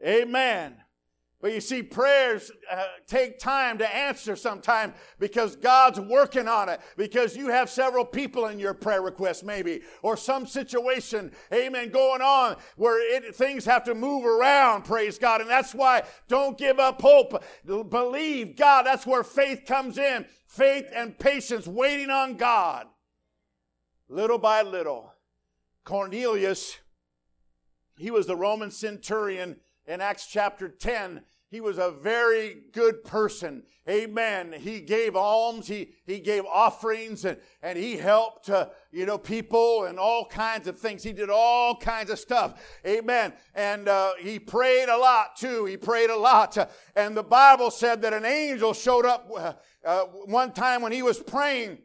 Amen. 0.06 0.81
But 1.42 1.54
you 1.54 1.62
see, 1.62 1.82
prayers 1.82 2.52
uh, 2.70 2.84
take 3.08 3.40
time 3.40 3.80
to 3.80 3.96
answer 3.96 4.36
sometimes 4.36 4.94
because 5.18 5.56
God's 5.56 6.00
working 6.00 6.48
on 6.48 6.70
it. 6.70 6.82
Because 6.98 7.36
you 7.36 7.50
have 7.50 7.70
several 7.70 8.06
people 8.06 8.48
in 8.48 8.60
your 8.60 8.76
prayer 8.76 9.02
request, 9.02 9.44
maybe, 9.44 9.82
or 10.04 10.16
some 10.16 10.46
situation, 10.46 11.32
amen, 11.52 11.90
going 11.90 12.22
on 12.22 12.58
where 12.76 13.16
it, 13.16 13.36
things 13.36 13.66
have 13.66 13.84
to 13.86 13.96
move 13.96 14.24
around, 14.24 14.84
praise 14.84 15.18
God. 15.18 15.42
And 15.42 15.50
that's 15.50 15.74
why 15.74 16.04
don't 16.28 16.58
give 16.58 16.80
up 16.80 17.02
hope. 17.02 17.44
Believe 17.66 18.56
God. 18.56 18.86
That's 18.86 19.08
where 19.08 19.24
faith 19.24 19.66
comes 19.66 19.98
in. 19.98 20.26
Faith 20.46 20.86
and 20.94 21.18
patience, 21.18 21.66
waiting 21.66 22.12
on 22.12 22.36
God. 22.36 22.86
Little 24.10 24.38
by 24.38 24.62
little. 24.62 25.14
Cornelius, 25.86 26.78
he 27.98 28.12
was 28.12 28.28
the 28.28 28.36
Roman 28.36 28.70
centurion 28.70 29.58
in 29.88 30.02
Acts 30.02 30.28
chapter 30.28 30.70
10 30.70 31.22
he 31.52 31.60
was 31.60 31.78
a 31.78 31.92
very 31.92 32.62
good 32.72 33.04
person. 33.04 33.64
Amen. 33.88 34.54
He 34.58 34.80
gave 34.80 35.18
alms, 35.18 35.68
he, 35.68 35.90
he 36.06 36.20
gave 36.20 36.46
offerings, 36.46 37.26
and, 37.26 37.38
and 37.62 37.78
he 37.78 37.98
helped, 37.98 38.50
uh, 38.50 38.70
you 38.90 39.06
know, 39.06 39.18
people 39.18 39.84
and 39.84 40.00
all 40.00 40.26
kinds 40.26 40.70
of 40.70 40.80
things. 40.80 41.04
He 41.04 41.12
did 41.12 41.30
all 41.30 41.76
kinds 41.76 42.10
of 42.10 42.20
stuff. 42.20 42.80
Amen. 42.88 43.34
And 43.54 43.90
uh, 43.90 44.14
he 44.18 44.40
prayed 44.40 44.88
a 44.88 44.98
lot 44.98 45.36
too. 45.36 45.66
He 45.66 45.76
prayed 45.76 46.10
a 46.10 46.16
lot. 46.16 46.58
and 46.96 47.18
the 47.18 47.24
Bible 47.24 47.70
said 47.70 48.02
that 48.04 48.14
an 48.14 48.24
angel 48.24 48.74
showed 48.74 49.06
up 49.06 49.30
uh, 49.36 49.54
uh 49.84 50.04
one 50.26 50.54
time 50.54 50.82
when 50.82 50.94
he 50.94 51.04
was 51.04 51.20
praying. 51.20 51.80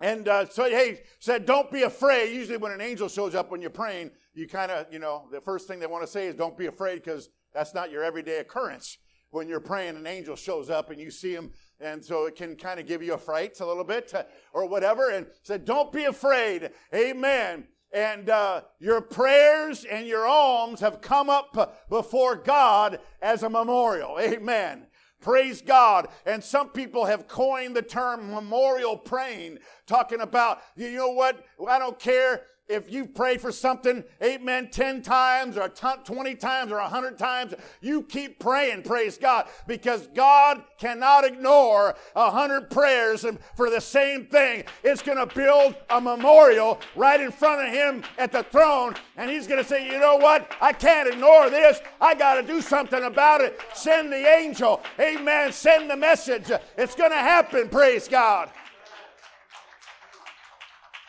And 0.00 0.26
uh, 0.26 0.48
so, 0.48 0.64
he 0.64 0.96
said, 1.20 1.46
don't 1.46 1.70
be 1.70 1.82
afraid. 1.82 2.34
Usually, 2.34 2.56
when 2.56 2.72
an 2.72 2.80
angel 2.80 3.08
shows 3.08 3.36
up 3.36 3.52
when 3.52 3.60
you're 3.60 3.70
praying, 3.70 4.10
you 4.34 4.48
kind 4.48 4.72
of, 4.72 4.86
you 4.90 4.98
know, 4.98 5.28
the 5.30 5.42
first 5.42 5.68
thing 5.68 5.78
they 5.78 5.86
want 5.86 6.02
to 6.02 6.10
say 6.10 6.26
is, 6.26 6.34
don't 6.34 6.56
be 6.56 6.66
afraid 6.66 7.04
because 7.04 7.28
that's 7.52 7.74
not 7.74 7.90
your 7.90 8.02
everyday 8.02 8.38
occurrence. 8.38 8.98
When 9.30 9.48
you're 9.48 9.60
praying, 9.60 9.96
an 9.96 10.06
angel 10.06 10.34
shows 10.34 10.70
up 10.70 10.90
and 10.90 11.00
you 11.00 11.10
see 11.10 11.32
him, 11.32 11.52
and 11.80 12.04
so 12.04 12.26
it 12.26 12.34
can 12.34 12.56
kind 12.56 12.80
of 12.80 12.86
give 12.86 13.02
you 13.02 13.14
a 13.14 13.18
fright 13.18 13.60
a 13.60 13.66
little 13.66 13.84
bit 13.84 14.12
uh, 14.12 14.24
or 14.52 14.66
whatever. 14.66 15.10
And 15.10 15.26
said, 15.42 15.64
Don't 15.64 15.92
be 15.92 16.04
afraid. 16.04 16.70
Amen. 16.94 17.68
And 17.92 18.30
uh, 18.30 18.62
your 18.78 19.00
prayers 19.00 19.84
and 19.84 20.06
your 20.06 20.26
alms 20.26 20.80
have 20.80 21.00
come 21.00 21.28
up 21.28 21.86
before 21.88 22.36
God 22.36 23.00
as 23.20 23.42
a 23.42 23.50
memorial. 23.50 24.18
Amen. 24.20 24.86
Praise 25.20 25.60
God. 25.60 26.08
And 26.24 26.42
some 26.42 26.70
people 26.70 27.04
have 27.04 27.28
coined 27.28 27.76
the 27.76 27.82
term 27.82 28.30
memorial 28.30 28.96
praying, 28.96 29.58
talking 29.86 30.20
about, 30.20 30.60
you 30.76 30.92
know 30.92 31.10
what? 31.10 31.44
I 31.68 31.78
don't 31.78 31.98
care 31.98 32.42
if 32.70 32.90
you 32.90 33.04
pray 33.04 33.36
for 33.36 33.50
something, 33.50 34.04
amen, 34.22 34.68
10 34.70 35.02
times 35.02 35.56
or 35.56 35.68
20 35.68 36.34
times 36.36 36.70
or 36.70 36.76
100 36.76 37.18
times, 37.18 37.54
you 37.80 38.02
keep 38.02 38.38
praying, 38.38 38.82
praise 38.82 39.18
God, 39.18 39.48
because 39.66 40.06
God 40.14 40.62
cannot 40.78 41.24
ignore 41.24 41.96
100 42.14 42.70
prayers 42.70 43.26
for 43.56 43.68
the 43.68 43.80
same 43.80 44.26
thing. 44.26 44.64
It's 44.84 45.02
going 45.02 45.18
to 45.18 45.26
build 45.34 45.74
a 45.90 46.00
memorial 46.00 46.80
right 46.94 47.20
in 47.20 47.32
front 47.32 47.66
of 47.66 47.72
Him 47.72 48.04
at 48.18 48.32
the 48.32 48.44
throne, 48.44 48.94
and 49.16 49.30
He's 49.30 49.46
going 49.46 49.62
to 49.62 49.68
say, 49.68 49.84
you 49.86 49.98
know 49.98 50.16
what? 50.16 50.50
I 50.60 50.72
can't 50.72 51.08
ignore 51.08 51.50
this. 51.50 51.80
I 52.00 52.14
got 52.14 52.34
to 52.34 52.42
do 52.42 52.60
something 52.60 53.02
about 53.02 53.40
it. 53.40 53.60
Send 53.74 54.12
the 54.12 54.26
angel, 54.26 54.80
amen, 54.98 55.52
send 55.52 55.90
the 55.90 55.96
message. 55.96 56.50
It's 56.78 56.94
going 56.94 57.10
to 57.10 57.16
happen, 57.16 57.68
praise 57.68 58.06
God. 58.06 58.50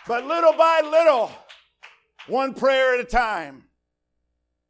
But 0.08 0.26
little 0.26 0.54
by 0.54 0.82
little, 0.84 1.32
one 2.28 2.54
prayer 2.54 2.94
at 2.94 3.00
a 3.00 3.06
time. 3.06 3.66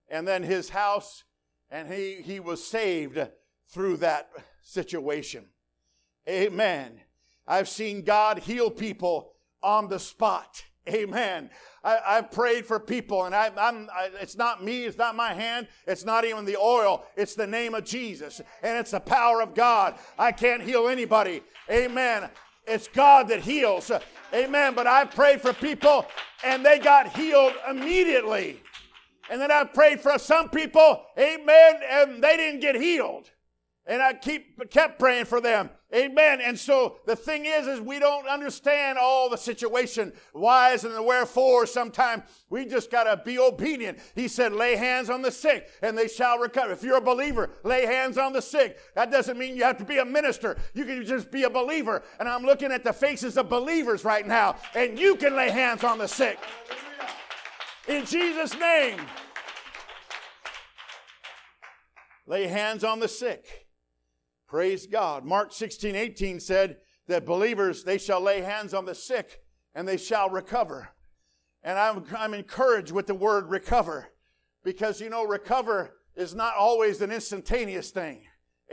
and 0.10 0.28
then 0.28 0.44
his 0.44 0.70
house, 0.70 1.24
and 1.70 1.92
he, 1.92 2.22
he 2.22 2.40
was 2.40 2.62
saved 2.66 3.18
through 3.70 3.98
that 3.98 4.30
situation. 4.62 5.46
Amen. 6.28 7.00
I've 7.48 7.70
seen 7.70 8.04
God 8.04 8.40
heal 8.40 8.70
people 8.70 9.32
on 9.64 9.88
the 9.88 10.00
spot. 10.00 10.64
Amen. 10.90 11.50
I, 11.84 12.16
have 12.16 12.32
prayed 12.32 12.66
for 12.66 12.80
people, 12.80 13.26
and 13.26 13.36
I, 13.36 13.52
am 13.56 13.88
it's 14.20 14.36
not 14.36 14.64
me, 14.64 14.86
it's 14.86 14.98
not 14.98 15.16
my 15.16 15.34
hand, 15.34 15.68
it's 15.88 16.04
not 16.04 16.26
even 16.26 16.44
the 16.46 16.58
oil, 16.58 17.06
it's 17.16 17.36
the 17.36 17.48
name 17.48 17.74
of 17.74 17.86
Jesus, 17.86 18.42
and 18.62 18.78
it's 18.78 18.92
the 18.92 19.00
power 19.00 19.42
of 19.42 19.56
God. 19.56 19.96
I 20.18 20.32
can't 20.32 20.62
heal 20.62 20.88
anybody. 20.88 21.42
Amen. 21.70 22.30
It's 22.68 22.88
God 22.88 23.28
that 23.30 23.42
heals. 23.42 23.92
Amen. 24.34 24.74
But 24.76 24.88
I've 24.88 25.12
prayed 25.12 25.42
for 25.42 25.54
people, 25.54 26.06
and 26.44 26.66
they 26.66 26.80
got 26.80 27.16
healed 27.16 27.54
immediately. 27.70 28.62
And 29.30 29.40
then 29.40 29.52
I 29.52 29.64
prayed 29.64 30.02
for 30.02 30.18
some 30.20 30.50
people, 30.50 31.06
amen, 31.18 31.76
and 31.90 32.22
they 32.22 32.36
didn't 32.36 32.60
get 32.60 32.76
healed. 32.76 33.30
And 33.86 34.02
I 34.02 34.14
keep 34.14 34.70
kept 34.70 35.00
praying 35.00 35.26
for 35.26 35.40
them. 35.40 35.70
Amen. 35.94 36.40
And 36.40 36.58
so 36.58 36.98
the 37.06 37.18
thing 37.18 37.46
is, 37.46 37.68
is 37.68 37.82
we 37.82 38.00
don't 38.00 38.26
understand 38.28 38.98
all 38.98 39.30
the 39.30 39.38
situation, 39.38 40.14
whys 40.34 40.86
and 40.86 40.96
the 40.96 41.04
wherefore. 41.04 41.66
Sometimes 41.66 42.24
we 42.50 42.66
just 42.66 42.90
gotta 42.90 43.22
be 43.24 43.38
obedient. 43.38 44.00
He 44.16 44.30
said, 44.30 44.54
lay 44.54 44.78
hands 44.78 45.10
on 45.10 45.22
the 45.22 45.32
sick 45.32 45.68
and 45.82 45.98
they 45.98 46.08
shall 46.08 46.40
recover. 46.40 46.72
If 46.72 46.84
you're 46.84 46.98
a 46.98 47.02
believer, 47.02 47.50
lay 47.64 47.86
hands 47.86 48.18
on 48.18 48.32
the 48.32 48.42
sick. 48.42 48.78
That 48.96 49.12
doesn't 49.12 49.38
mean 49.38 49.58
you 49.58 49.64
have 49.64 49.78
to 49.80 49.86
be 49.86 49.98
a 49.98 50.06
minister. 50.06 50.58
You 50.74 50.86
can 50.86 51.06
just 51.06 51.30
be 51.30 51.44
a 51.44 51.50
believer. 51.50 52.04
And 52.20 52.30
I'm 52.30 52.44
looking 52.44 52.72
at 52.72 52.86
the 52.86 52.94
faces 52.94 53.38
of 53.38 53.50
believers 53.50 54.06
right 54.06 54.26
now, 54.26 54.56
and 54.74 54.98
you 54.98 55.16
can 55.16 55.36
lay 55.36 55.50
hands 55.50 55.84
on 55.84 55.98
the 55.98 56.08
sick. 56.08 56.40
In 57.88 58.06
Jesus' 58.06 58.58
name. 58.58 59.00
Lay 62.28 62.48
hands 62.48 62.86
on 62.86 63.02
the 63.02 63.10
sick. 63.10 63.61
Praise 64.52 64.86
God. 64.86 65.24
Mark 65.24 65.54
16, 65.54 65.96
18 65.96 66.42
said 66.42 66.76
that 67.08 67.26
believers, 67.26 67.86
they 67.86 67.98
shall 67.98 68.20
lay 68.20 68.42
hands 68.42 68.74
on 68.74 68.84
the 68.84 68.94
sick 68.94 69.40
and 69.74 69.88
they 69.88 69.96
shall 69.96 70.30
recover. 70.30 70.90
And 71.64 71.80
I'm, 71.80 72.04
I'm 72.18 72.34
encouraged 72.34 72.92
with 72.92 73.08
the 73.08 73.16
word 73.16 73.50
recover 73.50 74.10
because, 74.62 75.00
you 75.00 75.10
know, 75.10 75.26
recover 75.26 75.94
is 76.18 76.36
not 76.36 76.58
always 76.58 77.00
an 77.00 77.14
instantaneous 77.14 77.92
thing. 77.92 78.24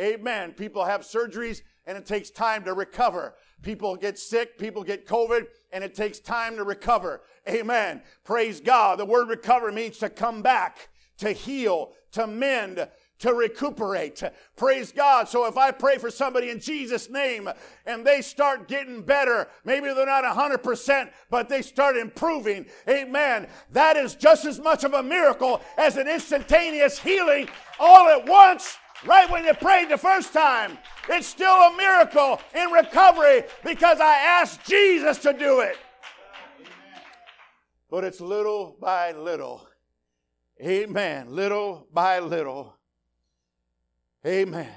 Amen. 0.00 0.50
People 0.50 0.84
have 0.84 1.02
surgeries 1.02 1.62
and 1.86 1.96
it 1.96 2.06
takes 2.06 2.30
time 2.30 2.64
to 2.64 2.74
recover. 2.74 3.36
People 3.62 3.94
get 3.94 4.18
sick, 4.18 4.58
people 4.58 4.82
get 4.82 5.06
COVID, 5.06 5.46
and 5.72 5.84
it 5.84 5.94
takes 5.94 6.18
time 6.18 6.56
to 6.56 6.64
recover. 6.64 7.22
Amen. 7.48 8.02
Praise 8.24 8.60
God. 8.60 8.98
The 8.98 9.06
word 9.06 9.28
recover 9.28 9.70
means 9.70 9.98
to 9.98 10.10
come 10.10 10.42
back, 10.42 10.88
to 11.18 11.30
heal, 11.30 11.92
to 12.10 12.26
mend, 12.26 12.88
to 13.18 13.34
recuperate. 13.34 14.22
Praise 14.56 14.92
God. 14.92 15.28
So 15.28 15.46
if 15.46 15.56
I 15.56 15.70
pray 15.70 15.98
for 15.98 16.10
somebody 16.10 16.50
in 16.50 16.60
Jesus' 16.60 17.10
name 17.10 17.48
and 17.86 18.04
they 18.04 18.22
start 18.22 18.68
getting 18.68 19.02
better, 19.02 19.48
maybe 19.64 19.92
they're 19.92 20.06
not 20.06 20.24
100%, 20.24 21.10
but 21.30 21.48
they 21.48 21.62
start 21.62 21.96
improving, 21.96 22.66
amen, 22.88 23.48
that 23.72 23.96
is 23.96 24.14
just 24.14 24.44
as 24.44 24.60
much 24.60 24.84
of 24.84 24.94
a 24.94 25.02
miracle 25.02 25.60
as 25.76 25.96
an 25.96 26.08
instantaneous 26.08 26.98
healing 26.98 27.48
all 27.78 28.08
at 28.08 28.26
once, 28.26 28.76
right 29.04 29.30
when 29.30 29.44
you 29.44 29.54
prayed 29.54 29.88
the 29.88 29.98
first 29.98 30.32
time. 30.32 30.78
It's 31.08 31.26
still 31.26 31.48
a 31.48 31.76
miracle 31.76 32.40
in 32.54 32.70
recovery 32.70 33.44
because 33.64 34.00
I 34.00 34.14
asked 34.14 34.64
Jesus 34.64 35.18
to 35.18 35.32
do 35.32 35.60
it. 35.60 35.76
But 37.90 38.04
it's 38.04 38.20
little 38.20 38.76
by 38.80 39.12
little. 39.12 39.66
Amen. 40.60 41.28
Little 41.30 41.86
by 41.92 42.18
little 42.18 42.77
Amen. 44.26 44.72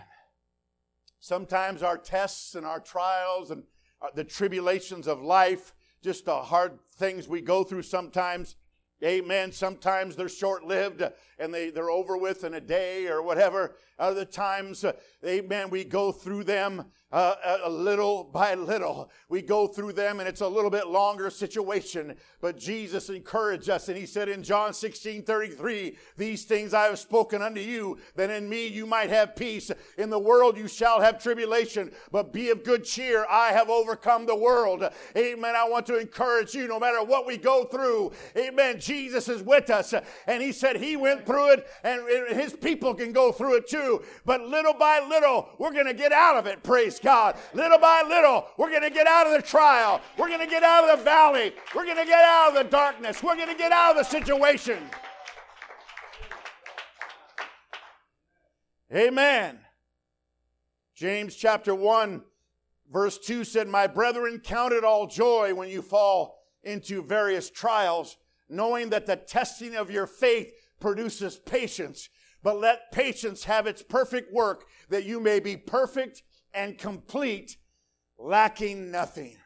Sometimes 1.19 1.83
our 1.83 1.97
tests 1.97 2.55
and 2.55 2.65
our 2.65 2.79
trials 2.79 3.51
and 3.51 3.63
uh, 4.01 4.07
the 4.13 4.23
tribulations 4.23 5.07
of 5.07 5.21
life, 5.21 5.73
just 6.01 6.25
the 6.25 6.41
hard 6.41 6.79
things 6.97 7.27
we 7.27 7.41
go 7.41 7.63
through 7.63 7.83
sometimes, 7.83 8.55
amen. 9.03 9.51
Sometimes 9.51 10.15
they're 10.15 10.29
short 10.29 10.63
lived 10.63 11.03
and 11.39 11.53
they, 11.53 11.69
they're 11.69 11.91
over 11.91 12.17
with 12.17 12.43
in 12.43 12.53
a 12.53 12.61
day 12.61 13.07
or 13.07 13.21
whatever. 13.21 13.75
Other 14.01 14.25
times, 14.25 14.83
uh, 14.83 14.93
amen, 15.23 15.69
we 15.69 15.83
go 15.83 16.11
through 16.11 16.45
them 16.45 16.85
uh, 17.11 17.35
a 17.65 17.69
little 17.69 18.23
by 18.23 18.55
little. 18.55 19.11
We 19.27 19.41
go 19.41 19.67
through 19.67 19.93
them 19.93 20.19
and 20.19 20.29
it's 20.29 20.41
a 20.41 20.47
little 20.47 20.69
bit 20.69 20.87
longer 20.87 21.29
situation. 21.29 22.15
But 22.39 22.57
Jesus 22.57 23.09
encouraged 23.09 23.69
us 23.69 23.89
and 23.89 23.97
he 23.97 24.05
said 24.05 24.29
in 24.29 24.43
John 24.43 24.73
16 24.73 25.23
33, 25.23 25.97
These 26.17 26.45
things 26.45 26.73
I 26.73 26.85
have 26.85 26.99
spoken 26.99 27.41
unto 27.41 27.59
you, 27.59 27.97
that 28.15 28.29
in 28.29 28.47
me 28.47 28.67
you 28.67 28.85
might 28.85 29.09
have 29.09 29.35
peace. 29.35 29.71
In 29.97 30.09
the 30.09 30.19
world 30.19 30.57
you 30.57 30.67
shall 30.67 31.01
have 31.01 31.21
tribulation, 31.21 31.91
but 32.11 32.31
be 32.31 32.49
of 32.49 32.63
good 32.63 32.85
cheer. 32.85 33.25
I 33.29 33.51
have 33.51 33.69
overcome 33.69 34.25
the 34.25 34.35
world. 34.35 34.87
Amen. 35.17 35.55
I 35.55 35.67
want 35.67 35.85
to 35.87 35.99
encourage 35.99 36.53
you 36.53 36.67
no 36.67 36.79
matter 36.79 37.03
what 37.03 37.27
we 37.27 37.37
go 37.37 37.65
through. 37.65 38.13
Amen. 38.37 38.79
Jesus 38.79 39.27
is 39.27 39.41
with 39.41 39.69
us. 39.69 39.93
And 40.27 40.41
he 40.41 40.53
said 40.53 40.77
he 40.77 40.95
went 40.95 41.25
through 41.25 41.51
it 41.53 41.67
and 41.83 42.01
his 42.29 42.53
people 42.53 42.93
can 42.93 43.11
go 43.11 43.31
through 43.31 43.57
it 43.57 43.67
too. 43.67 43.90
But 44.25 44.41
little 44.41 44.73
by 44.73 45.05
little, 45.07 45.49
we're 45.57 45.71
going 45.71 45.85
to 45.85 45.93
get 45.93 46.11
out 46.11 46.37
of 46.37 46.45
it. 46.45 46.63
Praise 46.63 46.99
God. 46.99 47.37
Little 47.53 47.79
by 47.79 48.03
little, 48.07 48.47
we're 48.57 48.69
going 48.69 48.81
to 48.83 48.89
get 48.89 49.07
out 49.07 49.27
of 49.27 49.33
the 49.33 49.41
trial. 49.41 50.01
We're 50.17 50.27
going 50.27 50.39
to 50.39 50.47
get 50.47 50.63
out 50.63 50.89
of 50.89 50.97
the 50.97 51.03
valley. 51.03 51.53
We're 51.75 51.85
going 51.85 51.97
to 51.97 52.05
get 52.05 52.23
out 52.23 52.49
of 52.49 52.55
the 52.55 52.69
darkness. 52.69 53.23
We're 53.23 53.35
going 53.35 53.49
to 53.49 53.55
get 53.55 53.71
out 53.71 53.91
of 53.91 53.97
the 53.97 54.03
situation. 54.03 54.79
Amen. 58.93 59.59
James 60.93 61.35
chapter 61.35 61.73
1, 61.73 62.21
verse 62.91 63.17
2 63.17 63.43
said, 63.43 63.67
My 63.67 63.87
brethren, 63.87 64.39
count 64.43 64.73
it 64.73 64.83
all 64.83 65.07
joy 65.07 65.53
when 65.53 65.69
you 65.69 65.81
fall 65.81 66.43
into 66.63 67.01
various 67.01 67.49
trials, 67.49 68.17
knowing 68.49 68.89
that 68.89 69.05
the 69.05 69.15
testing 69.15 69.75
of 69.75 69.89
your 69.89 70.05
faith 70.05 70.53
produces 70.79 71.37
patience. 71.37 72.09
But 72.43 72.59
let 72.59 72.91
patience 72.91 73.43
have 73.43 73.67
its 73.67 73.83
perfect 73.83 74.33
work, 74.33 74.65
that 74.89 75.05
you 75.05 75.19
may 75.19 75.39
be 75.39 75.57
perfect 75.57 76.23
and 76.53 76.77
complete, 76.77 77.57
lacking 78.17 78.91
nothing. 78.91 79.37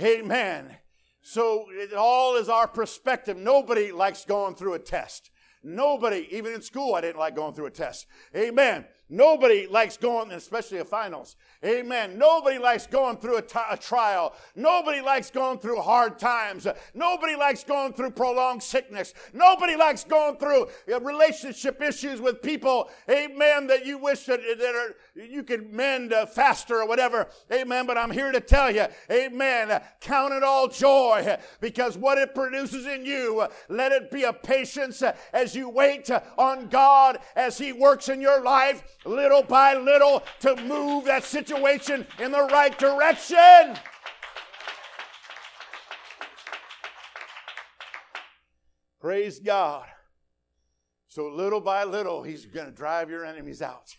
Amen. 0.00 0.76
So 1.22 1.66
it 1.70 1.94
all 1.94 2.36
is 2.36 2.48
our 2.48 2.66
perspective. 2.66 3.36
Nobody 3.36 3.92
likes 3.92 4.24
going 4.24 4.56
through 4.56 4.74
a 4.74 4.78
test. 4.78 5.30
Nobody, 5.62 6.26
even 6.32 6.52
in 6.52 6.62
school, 6.62 6.94
I 6.94 7.00
didn't 7.00 7.20
like 7.20 7.36
going 7.36 7.54
through 7.54 7.66
a 7.66 7.70
test. 7.70 8.06
Amen. 8.34 8.86
Nobody 9.12 9.66
likes 9.66 9.98
going, 9.98 10.32
especially 10.32 10.78
a 10.78 10.86
finals. 10.86 11.36
Amen. 11.62 12.16
Nobody 12.16 12.56
likes 12.56 12.86
going 12.86 13.18
through 13.18 13.36
a, 13.36 13.42
t- 13.42 13.58
a 13.70 13.76
trial. 13.76 14.32
Nobody 14.56 15.02
likes 15.02 15.30
going 15.30 15.58
through 15.58 15.82
hard 15.82 16.18
times. 16.18 16.66
Nobody 16.94 17.36
likes 17.36 17.62
going 17.62 17.92
through 17.92 18.12
prolonged 18.12 18.62
sickness. 18.62 19.12
Nobody 19.34 19.76
likes 19.76 20.02
going 20.02 20.38
through 20.38 20.68
uh, 20.90 20.98
relationship 21.02 21.82
issues 21.82 22.22
with 22.22 22.40
people. 22.40 22.88
Amen. 23.10 23.66
That 23.66 23.84
you 23.84 23.98
wish 23.98 24.24
that, 24.24 24.40
that 24.40 24.74
are, 24.74 24.96
you 25.14 25.42
can 25.42 25.74
mend 25.74 26.12
uh, 26.12 26.24
faster 26.24 26.80
or 26.80 26.88
whatever. 26.88 27.28
Amen. 27.52 27.86
But 27.86 27.98
I'm 27.98 28.10
here 28.10 28.32
to 28.32 28.40
tell 28.40 28.70
you, 28.70 28.86
amen. 29.10 29.82
Count 30.00 30.32
it 30.32 30.42
all 30.42 30.68
joy 30.68 31.36
because 31.60 31.98
what 31.98 32.16
it 32.16 32.34
produces 32.34 32.86
in 32.86 33.04
you, 33.04 33.46
let 33.68 33.92
it 33.92 34.10
be 34.10 34.22
a 34.22 34.32
patience 34.32 35.02
as 35.32 35.54
you 35.54 35.68
wait 35.68 36.10
on 36.38 36.68
God 36.68 37.18
as 37.36 37.58
He 37.58 37.72
works 37.72 38.08
in 38.08 38.20
your 38.20 38.42
life 38.42 38.82
little 39.04 39.42
by 39.42 39.74
little 39.74 40.22
to 40.40 40.56
move 40.56 41.04
that 41.04 41.24
situation 41.24 42.06
in 42.18 42.32
the 42.32 42.44
right 42.44 42.78
direction. 42.78 43.76
Praise 49.00 49.40
God. 49.40 49.86
So, 51.08 51.26
little 51.28 51.60
by 51.60 51.84
little, 51.84 52.22
He's 52.22 52.46
going 52.46 52.66
to 52.66 52.72
drive 52.72 53.10
your 53.10 53.26
enemies 53.26 53.60
out. 53.60 53.96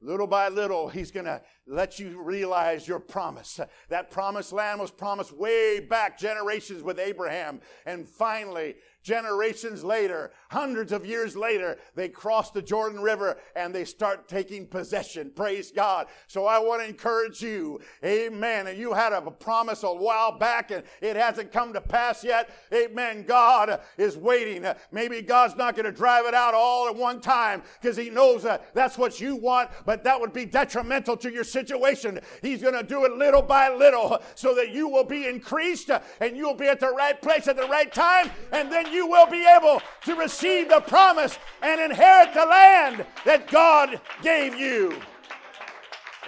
Little 0.00 0.26
by 0.26 0.48
little, 0.48 0.88
He's 0.88 1.10
going 1.10 1.26
to 1.26 1.40
let 1.66 1.98
you 1.98 2.22
realize 2.22 2.86
your 2.86 3.00
promise. 3.00 3.60
That 3.88 4.10
promised 4.10 4.52
land 4.52 4.80
was 4.80 4.90
promised 4.90 5.32
way 5.32 5.80
back 5.80 6.18
generations 6.18 6.82
with 6.82 6.98
Abraham. 6.98 7.60
And 7.84 8.06
finally, 8.06 8.76
generations 9.06 9.84
later, 9.84 10.32
hundreds 10.50 10.90
of 10.90 11.06
years 11.06 11.36
later, 11.36 11.78
they 11.94 12.08
cross 12.08 12.50
the 12.50 12.60
Jordan 12.60 13.00
River 13.00 13.36
and 13.54 13.72
they 13.72 13.84
start 13.84 14.28
taking 14.28 14.66
possession. 14.66 15.30
Praise 15.34 15.70
God. 15.70 16.08
So 16.26 16.46
I 16.46 16.58
want 16.58 16.82
to 16.82 16.88
encourage 16.88 17.40
you. 17.40 17.80
Amen. 18.04 18.66
And 18.66 18.76
you 18.76 18.92
had 18.92 19.12
a 19.12 19.22
promise 19.30 19.84
a 19.84 19.92
while 19.92 20.36
back 20.36 20.72
and 20.72 20.82
it 21.00 21.14
hasn't 21.14 21.52
come 21.52 21.72
to 21.72 21.80
pass 21.80 22.24
yet. 22.24 22.50
Amen. 22.74 23.24
God 23.26 23.80
is 23.96 24.16
waiting. 24.16 24.66
Maybe 24.90 25.22
God's 25.22 25.54
not 25.54 25.76
going 25.76 25.86
to 25.86 25.92
drive 25.92 26.26
it 26.26 26.34
out 26.34 26.54
all 26.54 26.88
at 26.88 26.96
one 26.96 27.20
time 27.20 27.62
because 27.80 27.96
he 27.96 28.10
knows 28.10 28.42
that 28.42 28.74
that's 28.74 28.98
what 28.98 29.20
you 29.20 29.36
want, 29.36 29.70
but 29.84 30.02
that 30.02 30.20
would 30.20 30.32
be 30.32 30.46
detrimental 30.46 31.16
to 31.18 31.32
your 31.32 31.44
situation. 31.56 32.20
He's 32.42 32.60
going 32.60 32.74
to 32.74 32.82
do 32.82 33.04
it 33.06 33.12
little 33.12 33.40
by 33.40 33.70
little 33.70 34.22
so 34.34 34.54
that 34.54 34.72
you 34.72 34.88
will 34.88 35.04
be 35.04 35.26
increased 35.26 35.90
and 36.20 36.36
you'll 36.36 36.54
be 36.54 36.68
at 36.68 36.80
the 36.80 36.90
right 36.90 37.20
place 37.20 37.48
at 37.48 37.56
the 37.56 37.66
right 37.66 37.92
time 37.92 38.30
and 38.52 38.70
then 38.70 38.92
you 38.92 39.06
will 39.06 39.26
be 39.26 39.46
able 39.46 39.80
to 40.04 40.14
receive 40.16 40.68
the 40.68 40.80
promise 40.80 41.38
and 41.62 41.80
inherit 41.80 42.34
the 42.34 42.44
land 42.44 43.06
that 43.24 43.48
God 43.50 44.00
gave 44.22 44.54
you. 44.54 45.00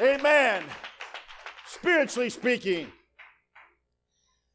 Amen. 0.01 0.65
Spiritually 1.67 2.31
speaking. 2.31 2.91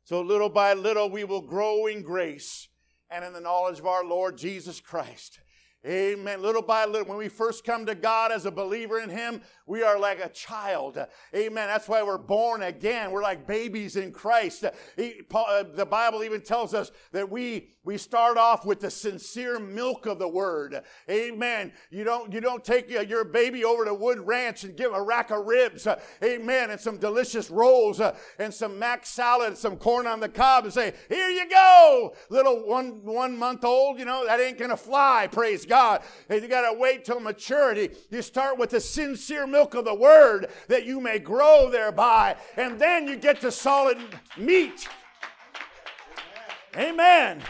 So 0.05 0.21
little 0.21 0.49
by 0.49 0.73
little 0.73 1.09
we 1.09 1.23
will 1.23 1.41
grow 1.41 1.85
in 1.85 2.01
grace 2.01 2.67
and 3.11 3.23
in 3.23 3.33
the 3.33 3.41
knowledge 3.41 3.79
of 3.79 3.85
our 3.85 4.03
Lord 4.03 4.37
Jesus 4.37 4.79
Christ. 4.79 5.39
Amen. 5.85 6.41
Little 6.41 6.61
by 6.61 6.85
little, 6.85 7.07
when 7.07 7.17
we 7.17 7.27
first 7.27 7.65
come 7.65 7.85
to 7.87 7.95
God 7.95 8.31
as 8.31 8.45
a 8.45 8.51
believer 8.51 8.99
in 8.99 9.09
Him, 9.09 9.41
we 9.65 9.83
are 9.83 9.99
like 9.99 10.23
a 10.23 10.29
child. 10.29 10.97
Amen. 11.35 11.67
That's 11.67 11.89
why 11.89 12.03
we're 12.03 12.17
born 12.17 12.63
again. 12.63 13.11
We're 13.11 13.21
like 13.21 13.45
babies 13.45 13.97
in 13.97 14.13
Christ. 14.13 14.63
Uh, 14.63 14.71
the 14.97 15.87
Bible 15.89 16.23
even 16.23 16.41
tells 16.41 16.73
us 16.73 16.91
that 17.11 17.29
we 17.29 17.69
we 17.85 17.97
start 17.97 18.37
off 18.37 18.65
with 18.65 18.79
the 18.79 18.89
sincere 18.89 19.59
milk 19.59 20.05
of 20.05 20.19
the 20.19 20.27
word. 20.27 20.83
Amen. 21.09 21.73
You 21.91 22.05
don't 22.05 22.31
you 22.31 22.39
don't 22.39 22.63
take 22.63 22.89
your 22.89 23.25
baby 23.25 23.65
over 23.65 23.83
to 23.83 23.93
Wood 23.93 24.21
Ranch 24.21 24.63
and 24.63 24.77
give 24.77 24.93
a 24.93 25.01
rack 25.01 25.31
of 25.31 25.45
ribs. 25.45 25.85
Amen. 26.23 26.71
And 26.71 26.79
some 26.79 26.97
delicious 26.97 27.49
rolls 27.49 27.99
uh, 27.99 28.15
and 28.39 28.53
some 28.53 28.79
mac 28.79 29.05
salad, 29.05 29.57
some 29.57 29.75
corn 29.75 30.07
on 30.07 30.21
the 30.21 30.29
cob, 30.29 30.63
and 30.63 30.73
say, 30.73 30.93
"Here 31.09 31.29
you 31.29 31.49
go, 31.49 32.15
little 32.29 32.65
one 32.65 33.03
one 33.03 33.37
month 33.37 33.65
old." 33.65 33.99
You 33.99 34.05
know 34.05 34.25
that 34.25 34.39
ain't 34.39 34.57
gonna 34.57 34.77
fly. 34.77 35.27
Praise 35.29 35.65
God. 35.65 35.72
And 35.73 36.41
you 36.41 36.47
gotta 36.47 36.77
wait 36.77 37.05
till 37.05 37.19
maturity. 37.19 37.89
You 38.09 38.21
start 38.21 38.57
with 38.57 38.71
the 38.71 38.79
sincere 38.79 39.47
milk 39.47 39.73
of 39.73 39.85
the 39.85 39.95
word 39.95 40.47
that 40.67 40.85
you 40.85 40.99
may 40.99 41.19
grow 41.19 41.69
thereby. 41.69 42.35
And 42.57 42.79
then 42.79 43.07
you 43.07 43.15
get 43.15 43.41
to 43.41 43.51
solid 43.51 43.97
meat. 44.37 44.87
Amen. 46.75 47.41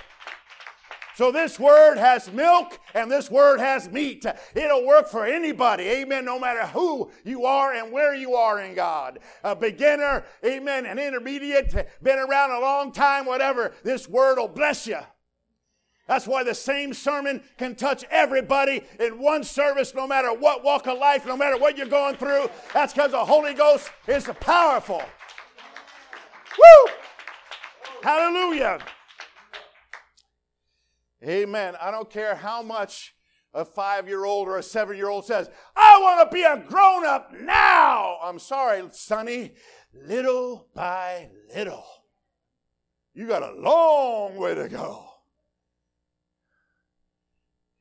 So 1.16 1.32
this 1.32 1.60
word 1.60 1.98
has 1.98 2.32
milk 2.32 2.80
and 2.96 3.12
this 3.12 3.30
word 3.30 3.60
has 3.60 3.88
meat. 3.90 4.26
It'll 4.56 4.86
work 4.86 5.08
for 5.08 5.26
anybody. 5.26 5.84
Amen. 5.84 6.26
No 6.26 6.40
matter 6.40 6.66
who 6.66 7.12
you 7.24 7.46
are 7.46 7.74
and 7.74 7.92
where 7.92 8.16
you 8.16 8.34
are 8.34 8.60
in 8.60 8.74
God. 8.74 9.20
A 9.44 9.56
beginner, 9.56 10.26
amen, 10.44 10.88
an 10.88 10.98
intermediate, 10.98 11.88
been 12.02 12.18
around 12.18 12.52
a 12.52 12.60
long 12.60 12.92
time, 12.92 13.26
whatever. 13.26 13.74
This 13.84 14.10
word 14.10 14.40
will 14.40 14.48
bless 14.48 14.88
you. 14.88 14.98
That's 16.08 16.28
why 16.28 16.44
the 16.44 16.54
same 16.54 16.94
sermon 16.94 17.42
can 17.58 17.76
touch 17.76 18.04
everybody 18.12 18.84
in 19.00 19.20
one 19.20 19.44
service, 19.44 19.96
no 19.96 20.06
matter 20.06 20.34
what 20.34 20.64
walk 20.64 20.88
of 20.88 20.98
life, 20.98 21.26
no 21.26 21.38
matter 21.38 21.58
what 21.58 21.78
you're 21.78 21.88
going 21.88 22.18
through. 22.18 22.50
That's 22.74 22.94
because 22.94 23.12
the 23.12 23.24
Holy 23.24 23.54
Ghost 23.54 23.90
is 24.08 24.30
powerful. 24.42 25.02
Woo! 26.58 26.94
Hallelujah. 28.04 28.80
Amen. 31.24 31.76
I 31.80 31.90
don't 31.90 32.10
care 32.10 32.36
how 32.36 32.62
much 32.62 33.16
a 33.54 33.64
five 33.64 34.08
year 34.08 34.26
old 34.26 34.50
or 34.50 34.58
a 34.58 34.64
seven 34.64 34.98
year 34.98 35.08
old 35.08 35.26
says, 35.26 35.50
I 35.76 36.00
want 36.02 36.30
to 36.30 36.36
be 36.36 36.44
a 36.44 36.58
grown 36.58 37.06
up 37.06 37.32
now. 37.40 38.18
I'm 38.22 38.40
sorry, 38.40 38.84
Sonny. 38.92 39.54
Little 39.94 40.68
by 40.74 41.30
little. 41.56 41.86
You 43.14 43.28
got 43.28 43.44
a 43.44 43.54
long 43.54 44.36
way 44.36 44.56
to 44.56 44.68
go. 44.68 45.13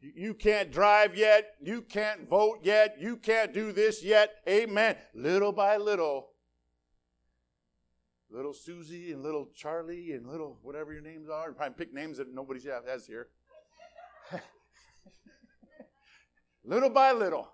You 0.02 0.34
can't 0.34 0.72
drive 0.72 1.16
yet. 1.16 1.54
You 1.62 1.82
can't 1.82 2.28
vote 2.28 2.58
yet. 2.62 2.96
You 3.00 3.16
can't 3.16 3.54
do 3.54 3.72
this 3.72 4.02
yet. 4.02 4.30
Amen. 4.48 4.96
Little 5.14 5.52
by 5.52 5.76
little. 5.76 6.30
Little 8.28 8.52
Susie 8.52 9.12
and 9.12 9.22
little 9.22 9.50
Charlie 9.54 10.12
and 10.12 10.26
little 10.26 10.58
whatever 10.62 10.92
your 10.92 11.02
names 11.02 11.28
are. 11.28 11.52
Probably 11.52 11.74
pick 11.76 11.94
names 11.94 12.18
that 12.18 12.34
nobody 12.34 12.60
has 12.86 13.06
here. 13.06 13.28
little 16.64 16.90
by 16.90 17.12
little. 17.12 17.52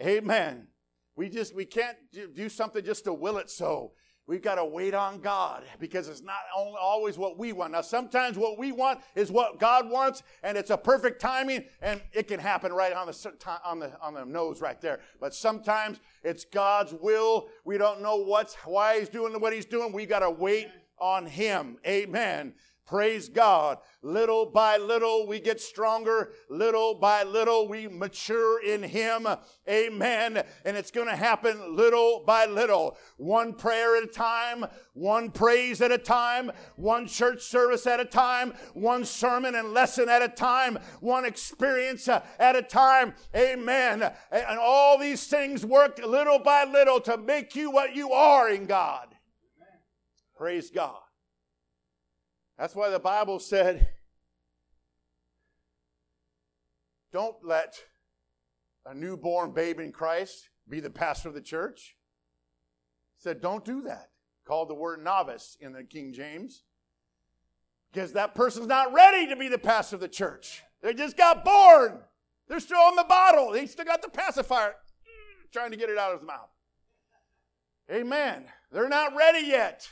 Amen. 0.00 0.66
We 1.14 1.28
just 1.28 1.54
we 1.54 1.66
can't 1.66 1.98
do 2.34 2.48
something 2.48 2.84
just 2.84 3.04
to 3.04 3.12
will 3.12 3.36
it 3.36 3.50
so. 3.50 3.92
We've 4.30 4.40
got 4.40 4.54
to 4.54 4.64
wait 4.64 4.94
on 4.94 5.18
God 5.18 5.64
because 5.80 6.06
it's 6.06 6.22
not 6.22 6.36
always 6.54 7.18
what 7.18 7.36
we 7.36 7.52
want. 7.52 7.72
Now, 7.72 7.80
sometimes 7.80 8.38
what 8.38 8.60
we 8.60 8.70
want 8.70 9.00
is 9.16 9.32
what 9.32 9.58
God 9.58 9.90
wants, 9.90 10.22
and 10.44 10.56
it's 10.56 10.70
a 10.70 10.76
perfect 10.76 11.20
timing, 11.20 11.64
and 11.82 12.00
it 12.12 12.28
can 12.28 12.38
happen 12.38 12.72
right 12.72 12.92
on 12.92 13.08
the 13.08 13.32
on 13.64 13.80
the 13.80 13.90
on 14.00 14.14
the 14.14 14.24
nose 14.24 14.60
right 14.60 14.80
there. 14.80 15.00
But 15.20 15.34
sometimes 15.34 15.98
it's 16.22 16.44
God's 16.44 16.94
will. 16.94 17.48
We 17.64 17.76
don't 17.76 18.02
know 18.02 18.18
what's 18.18 18.54
why 18.64 19.00
He's 19.00 19.08
doing 19.08 19.32
what 19.40 19.52
He's 19.52 19.66
doing. 19.66 19.92
We 19.92 20.06
got 20.06 20.20
to 20.20 20.30
wait 20.30 20.68
on 21.00 21.26
Him. 21.26 21.78
Amen. 21.84 22.54
Praise 22.90 23.28
God. 23.28 23.78
Little 24.02 24.46
by 24.46 24.76
little 24.76 25.24
we 25.24 25.38
get 25.38 25.60
stronger. 25.60 26.32
Little 26.48 26.96
by 26.96 27.22
little 27.22 27.68
we 27.68 27.86
mature 27.86 28.60
in 28.64 28.82
Him. 28.82 29.28
Amen. 29.68 30.42
And 30.64 30.76
it's 30.76 30.90
going 30.90 31.06
to 31.06 31.14
happen 31.14 31.76
little 31.76 32.24
by 32.26 32.46
little. 32.46 32.96
One 33.16 33.54
prayer 33.54 33.96
at 33.96 34.02
a 34.02 34.08
time, 34.08 34.66
one 34.92 35.30
praise 35.30 35.80
at 35.80 35.92
a 35.92 35.98
time, 35.98 36.50
one 36.74 37.06
church 37.06 37.42
service 37.42 37.86
at 37.86 38.00
a 38.00 38.04
time, 38.04 38.54
one 38.74 39.04
sermon 39.04 39.54
and 39.54 39.72
lesson 39.72 40.08
at 40.08 40.20
a 40.20 40.28
time, 40.28 40.76
one 40.98 41.24
experience 41.24 42.08
uh, 42.08 42.24
at 42.40 42.56
a 42.56 42.62
time. 42.62 43.14
Amen. 43.36 44.02
And 44.32 44.58
all 44.58 44.98
these 44.98 45.28
things 45.28 45.64
work 45.64 46.00
little 46.04 46.40
by 46.40 46.64
little 46.64 47.00
to 47.02 47.16
make 47.16 47.54
you 47.54 47.70
what 47.70 47.94
you 47.94 48.10
are 48.10 48.50
in 48.50 48.66
God. 48.66 49.14
Praise 50.36 50.72
God. 50.72 50.98
That's 52.60 52.74
why 52.74 52.90
the 52.90 52.98
Bible 52.98 53.38
said, 53.38 53.88
don't 57.10 57.36
let 57.42 57.74
a 58.84 58.92
newborn 58.92 59.52
babe 59.52 59.80
in 59.80 59.92
Christ 59.92 60.50
be 60.68 60.78
the 60.80 60.90
pastor 60.90 61.30
of 61.30 61.34
the 61.34 61.40
church. 61.40 61.96
He 63.16 63.22
said, 63.22 63.40
don't 63.40 63.64
do 63.64 63.80
that. 63.84 64.10
Called 64.44 64.68
the 64.68 64.74
word 64.74 65.02
novice 65.02 65.56
in 65.58 65.72
the 65.72 65.84
King 65.84 66.12
James. 66.12 66.64
Because 67.90 68.12
that 68.12 68.34
person's 68.34 68.66
not 68.66 68.92
ready 68.92 69.26
to 69.28 69.36
be 69.36 69.48
the 69.48 69.56
pastor 69.56 69.96
of 69.96 70.02
the 70.02 70.08
church. 70.08 70.62
They 70.82 70.92
just 70.92 71.16
got 71.16 71.42
born. 71.42 72.00
They're 72.46 72.60
still 72.60 72.76
on 72.76 72.94
the 72.94 73.04
bottle. 73.04 73.52
They 73.52 73.64
still 73.64 73.86
got 73.86 74.02
the 74.02 74.10
pacifier 74.10 74.74
mm, 74.74 75.50
trying 75.50 75.70
to 75.70 75.78
get 75.78 75.88
it 75.88 75.96
out 75.96 76.12
of 76.12 76.20
his 76.20 76.26
mouth. 76.26 76.50
Amen. 77.90 78.44
They're 78.70 78.90
not 78.90 79.16
ready 79.16 79.46
yet. 79.46 79.88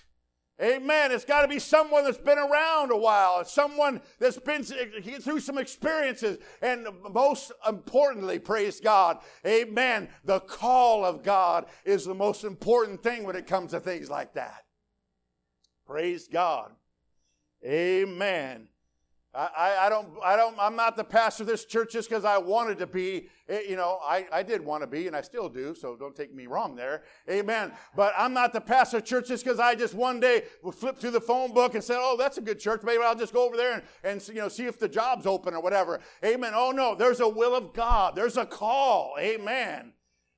Amen. 0.61 1.13
It's 1.13 1.25
got 1.25 1.43
to 1.43 1.49
be 1.49 1.61
someone 1.61 2.05
that's 2.05 2.19
been 2.19 2.39
around 2.39 2.91
a 2.91 2.97
while, 2.97 3.45
someone 3.45 4.01
that's 4.19 4.39
been 4.39 4.65
through 4.65 5.41
some 5.41 5.57
experiences. 5.57 6.39
And 6.61 6.89
most 7.11 7.53
importantly, 7.67 8.41
praise 8.41 8.81
God, 8.81 9.19
amen, 9.47 10.09
the 10.25 10.41
call 10.41 11.05
of 11.05 11.23
God 11.23 11.67
is 11.85 12.05
the 12.05 12.15
most 12.15 12.43
important 12.43 13.03
thing 13.03 13.23
when 13.23 13.37
it 13.37 13.47
comes 13.47 13.71
to 13.71 13.79
things 13.79 14.11
like 14.11 14.35
that. 14.35 14.65
Praise 15.87 16.27
God. 16.27 16.73
Amen. 17.65 18.69
I, 19.39 19.87
I, 19.87 19.89
don't, 19.89 20.09
I 20.25 20.35
don't, 20.35 20.57
I'm 20.59 20.75
not 20.75 20.97
the 20.97 21.05
pastor 21.05 21.45
of 21.45 21.47
this 21.47 21.65
church 21.65 21.93
just 21.93 22.09
because 22.09 22.25
I 22.25 22.39
wanted 22.39 22.79
to 22.79 22.89
be. 22.89 23.29
Eh, 23.49 23.61
you 23.69 23.77
know, 23.77 24.01
I, 24.03 24.27
I 24.33 24.43
did 24.43 24.65
want 24.65 24.83
to 24.83 24.89
be, 24.89 25.07
and 25.07 25.15
I 25.15 25.21
still 25.21 25.49
do, 25.49 25.77
so 25.77 25.95
don't 25.95 26.17
take 26.17 26.35
me 26.35 26.49
wrong 26.49 26.75
there. 26.75 27.05
Amen. 27.31 27.71
But 27.95 28.15
I'm 28.19 28.35
not 28.35 28.53
the 28.53 28.61
pastor 28.61 28.97
of 28.97 29.05
church 29.05 29.29
just 29.29 29.45
because 29.45 29.61
I 29.61 29.77
just 29.77 29.95
one 29.95 30.19
day 30.19 30.43
would 30.65 30.75
flip 30.75 30.99
through 30.99 31.13
the 31.13 31.21
phone 31.21 31.55
book 31.55 31.75
and 31.75 31.85
said, 31.85 31.99
oh, 32.01 32.17
that's 32.19 32.39
a 32.39 32.41
good 32.41 32.59
church. 32.59 32.83
Maybe 32.83 33.01
I'll 33.01 33.15
just 33.15 33.33
go 33.33 33.47
over 33.47 33.57
there 33.57 33.75
and, 33.75 33.83
and, 34.03 34.29
you 34.29 34.41
know, 34.41 34.49
see 34.49 34.65
if 34.65 34.81
the 34.81 34.89
job's 34.89 35.25
open 35.25 35.55
or 35.55 35.63
whatever. 35.63 36.01
Amen. 36.25 36.53
Oh, 36.57 36.73
no, 36.73 36.97
there's 36.97 37.21
a 37.21 37.29
will 37.29 37.55
of 37.55 37.73
God. 37.73 38.17
There's 38.17 38.37
a 38.37 38.47
call. 38.47 39.15
Amen. 39.21 39.93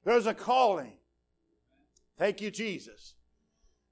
There's 0.04 0.26
a 0.26 0.34
calling. 0.34 0.92
Thank 2.18 2.42
you, 2.42 2.50
Jesus. 2.50 3.14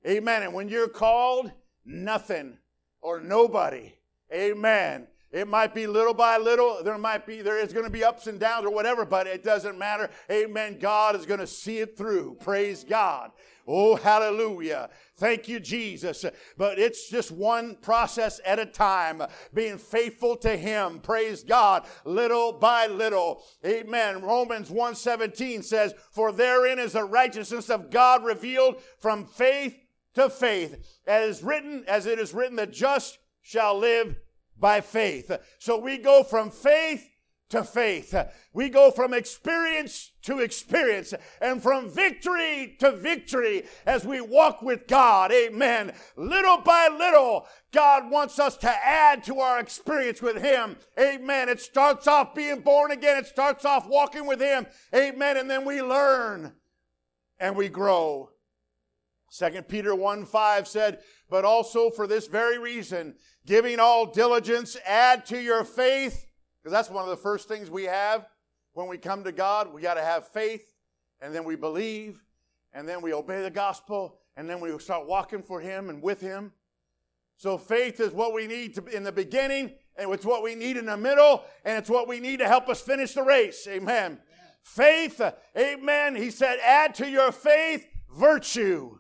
Amen. 0.07 0.43
And 0.43 0.53
when 0.53 0.69
you're 0.69 0.87
called, 0.87 1.51
nothing 1.87 2.59
or 3.01 3.21
nobody 3.21 3.95
Amen. 4.33 5.07
It 5.31 5.47
might 5.47 5.75
be 5.75 5.87
little 5.87 6.15
by 6.15 6.39
little. 6.39 6.83
There 6.83 6.97
might 6.97 7.27
be, 7.27 7.43
there 7.43 7.59
is 7.59 7.73
going 7.73 7.85
to 7.85 7.91
be 7.91 8.03
ups 8.03 8.27
and 8.27 8.41
downs 8.41 8.65
or 8.65 8.71
whatever, 8.71 9.05
but 9.05 9.27
it 9.27 9.45
doesn't 9.45 9.79
matter. 9.79 10.09
Amen. 10.31 10.79
God 10.81 11.15
is 11.17 11.27
going 11.27 11.41
to 11.41 11.47
see 11.47 11.79
it 11.79 11.99
through. 11.99 12.39
Praise 12.41 12.83
God. 12.83 13.33
Oh, 13.71 13.97
hallelujah. 13.97 14.89
Thank 15.17 15.47
you, 15.47 15.61
Jesus. 15.61 16.25
But 16.57 16.79
it's 16.79 17.11
just 17.11 17.31
one 17.31 17.77
process 17.83 18.41
at 18.47 18.59
a 18.59 18.65
time, 18.65 19.23
being 19.53 19.77
faithful 19.77 20.37
to 20.39 20.57
Him. 20.57 21.01
Praise 21.01 21.45
God. 21.45 21.85
Little 22.07 22.55
by 22.55 22.87
little. 22.87 23.45
Amen. 23.67 24.23
Romans 24.23 24.71
1.17 24.71 25.63
says, 25.63 25.93
For 26.13 26.33
therein 26.33 26.79
is 26.79 26.93
the 26.93 27.05
righteousness 27.05 27.69
of 27.69 27.91
God 27.91 28.25
revealed 28.25 28.81
from 28.99 29.27
faith 29.27 29.77
to 30.15 30.31
faith. 30.31 31.01
As 31.07 31.43
written, 31.43 31.85
as 31.87 32.07
it 32.07 32.19
is 32.19 32.33
written, 32.33 32.57
the 32.57 32.67
just 32.67 33.19
shall 33.43 33.79
live 33.79 34.17
by 34.59 34.81
faith. 34.81 35.31
So 35.59 35.79
we 35.79 35.99
go 35.99 36.23
from 36.23 36.51
faith 36.51 37.09
to 37.51 37.65
faith. 37.65 38.15
We 38.53 38.69
go 38.69 38.91
from 38.91 39.15
experience 39.15 40.13
to 40.23 40.41
experience 40.41 41.15
and 41.41 41.63
from 41.63 41.91
victory 41.91 42.77
to 42.81 42.93
victory 42.93 43.65
as 43.87 44.05
we 44.05 44.21
walk 44.21 44.61
with 44.61 44.87
God. 44.87 45.33
Amen. 45.33 45.93
Little 46.17 46.59
by 46.59 46.89
little, 46.89 47.47
God 47.73 48.11
wants 48.11 48.39
us 48.39 48.57
to 48.59 48.71
add 48.71 49.25
to 49.25 49.41
our 49.41 49.61
experience 49.61 50.21
with 50.21 50.43
Him. 50.43 50.77
Amen. 50.99 51.49
It 51.49 51.61
starts 51.61 52.07
off 52.07 52.35
being 52.35 52.61
born 52.61 52.91
again. 52.91 53.17
It 53.17 53.27
starts 53.27 53.65
off 53.65 53.87
walking 53.87 54.27
with 54.27 54.41
Him. 54.41 54.67
Amen. 54.95 55.37
And 55.37 55.49
then 55.49 55.65
we 55.65 55.81
learn 55.81 56.53
and 57.39 57.57
we 57.57 57.69
grow. 57.69 58.31
Second 59.31 59.69
Peter 59.69 59.95
1 59.95 60.25
5 60.25 60.69
said, 60.69 61.01
But 61.29 61.45
also 61.45 61.91
for 61.91 62.07
this 62.07 62.27
very 62.27 62.59
reason, 62.59 63.15
giving 63.47 63.79
all 63.79 64.07
diligence, 64.07 64.77
add 64.87 65.27
to 65.27 65.41
your 65.41 65.65
faith 65.65 66.27
because 66.69 66.73
that's 66.73 66.91
one 66.91 67.05
of 67.05 67.11
the 67.11 67.17
first 67.17 67.49
things 67.49 67.71
we 67.71 67.85
have 67.85 68.27
when 68.75 68.89
we 68.89 68.99
come 68.99 69.25
to 69.25 69.33
God. 69.33 69.73
We 69.73 69.81
got 69.81 69.95
to 69.95 70.03
have 70.03 70.29
faith, 70.29 70.75
and 71.21 71.35
then 71.35 71.45
we 71.45 71.57
believe, 71.57 72.23
and 72.73 72.89
then 72.89 73.01
we 73.01 73.15
obey 73.15 73.43
the 73.43 73.51
gospel, 73.51 74.19
and 74.37 74.49
then 74.49 74.61
we 74.61 74.77
start 74.79 75.07
walking 75.07 75.43
for 75.43 75.61
Him 75.61 75.89
and 75.89 76.03
with 76.03 76.21
Him. 76.21 76.53
So 77.37 77.57
faith 77.57 78.01
is 78.01 78.13
what 78.13 78.35
we 78.35 78.47
need 78.47 78.75
to, 78.75 78.85
in 78.87 79.03
the 79.03 79.13
beginning, 79.13 79.73
and 79.97 80.13
it's 80.13 80.27
what 80.27 80.43
we 80.43 80.55
need 80.55 80.77
in 80.77 80.87
the 80.87 80.97
middle, 80.97 81.45
and 81.65 81.79
it's 81.79 81.89
what 81.89 82.09
we 82.09 82.21
need 82.21 82.41
to 82.41 82.47
help 82.47 82.69
us 82.69 82.81
finish 82.81 83.15
the 83.15 83.23
race. 83.23 83.67
Amen. 83.67 83.89
amen. 83.89 84.21
Faith, 84.63 85.21
amen. 85.57 86.17
He 86.17 86.31
said, 86.31 86.59
add 86.63 86.95
to 86.97 87.09
your 87.09 87.33
faith 87.33 87.87
virtue 88.11 88.99